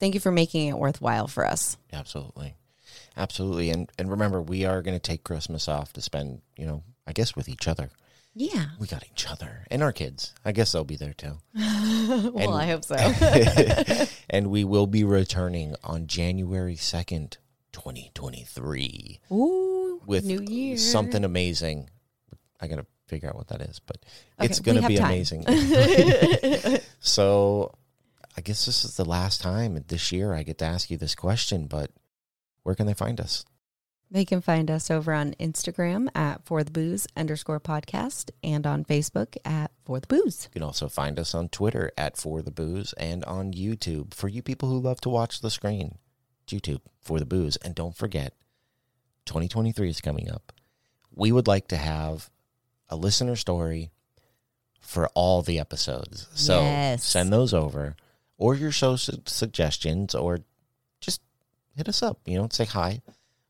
[0.00, 1.76] thank you for making it worthwhile for us.
[1.92, 2.56] Absolutely.
[3.16, 3.70] Absolutely.
[3.70, 7.12] And and remember, we are going to take Christmas off to spend, you know, I
[7.12, 7.90] guess with each other.
[8.34, 8.66] Yeah.
[8.78, 10.34] We got each other and our kids.
[10.44, 11.38] I guess they'll be there too.
[11.54, 12.96] well, I hope so.
[14.30, 17.36] and we will be returning on January 2nd,
[17.72, 20.76] 2023 Ooh, with New Year.
[20.78, 21.90] something amazing.
[22.60, 23.98] I got to figure out what that is, but
[24.38, 25.06] Okay, it's going to be time.
[25.10, 25.44] amazing.
[27.00, 27.74] so
[28.36, 31.14] I guess this is the last time this year I get to ask you this
[31.14, 31.90] question, but
[32.62, 33.44] where can they find us?
[34.12, 38.84] They can find us over on Instagram at for the Boos underscore podcast and on
[38.84, 40.44] Facebook at for the Boos.
[40.44, 44.28] You can also find us on Twitter at For the Boos and on YouTube for
[44.28, 45.96] you people who love to watch the screen.
[46.46, 47.56] YouTube For the Boos.
[47.56, 48.34] And don't forget,
[49.24, 50.52] 2023 is coming up.
[51.14, 52.28] We would like to have
[52.90, 53.92] a listener story
[54.78, 56.28] for all the episodes.
[56.34, 57.02] So Yes.
[57.02, 57.96] send those over
[58.36, 60.40] or your show su- suggestions or
[61.00, 61.22] just
[61.74, 63.00] hit us up, you know, say hi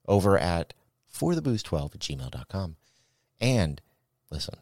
[0.06, 0.74] over at
[1.08, 2.76] for the Boos 12 at gmail.com.
[3.40, 3.80] And
[4.30, 4.54] listen,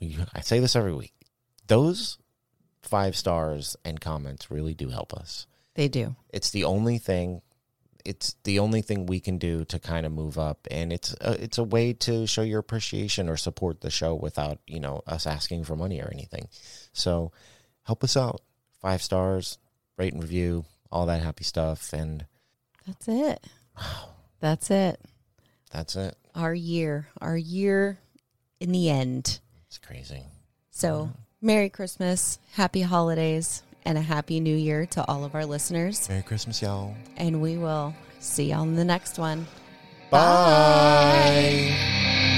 [0.00, 1.14] we, I say this every week.
[1.66, 2.18] Those
[2.82, 5.46] five stars and comments really do help us.
[5.74, 6.16] They do.
[6.30, 7.42] It's the only thing.
[8.04, 11.42] It's the only thing we can do to kind of move up, and it's a,
[11.42, 15.26] it's a way to show your appreciation or support the show without you know us
[15.26, 16.48] asking for money or anything.
[16.92, 17.30] So
[17.84, 18.40] help us out.
[18.80, 19.58] Five stars,
[19.96, 22.26] rate and review, all that happy stuff, and
[22.86, 23.46] That's it.
[24.42, 25.00] That's it.
[25.70, 26.16] that's it.
[26.34, 28.00] Our year, our year
[28.58, 29.38] in the end.
[29.68, 30.24] It's crazy.
[30.72, 36.08] So, Merry Christmas, Happy Holidays, and a Happy New Year to all of our listeners.
[36.08, 36.92] Merry Christmas, y'all.
[37.16, 39.46] And we will see you on the next one.
[40.10, 42.31] Bye.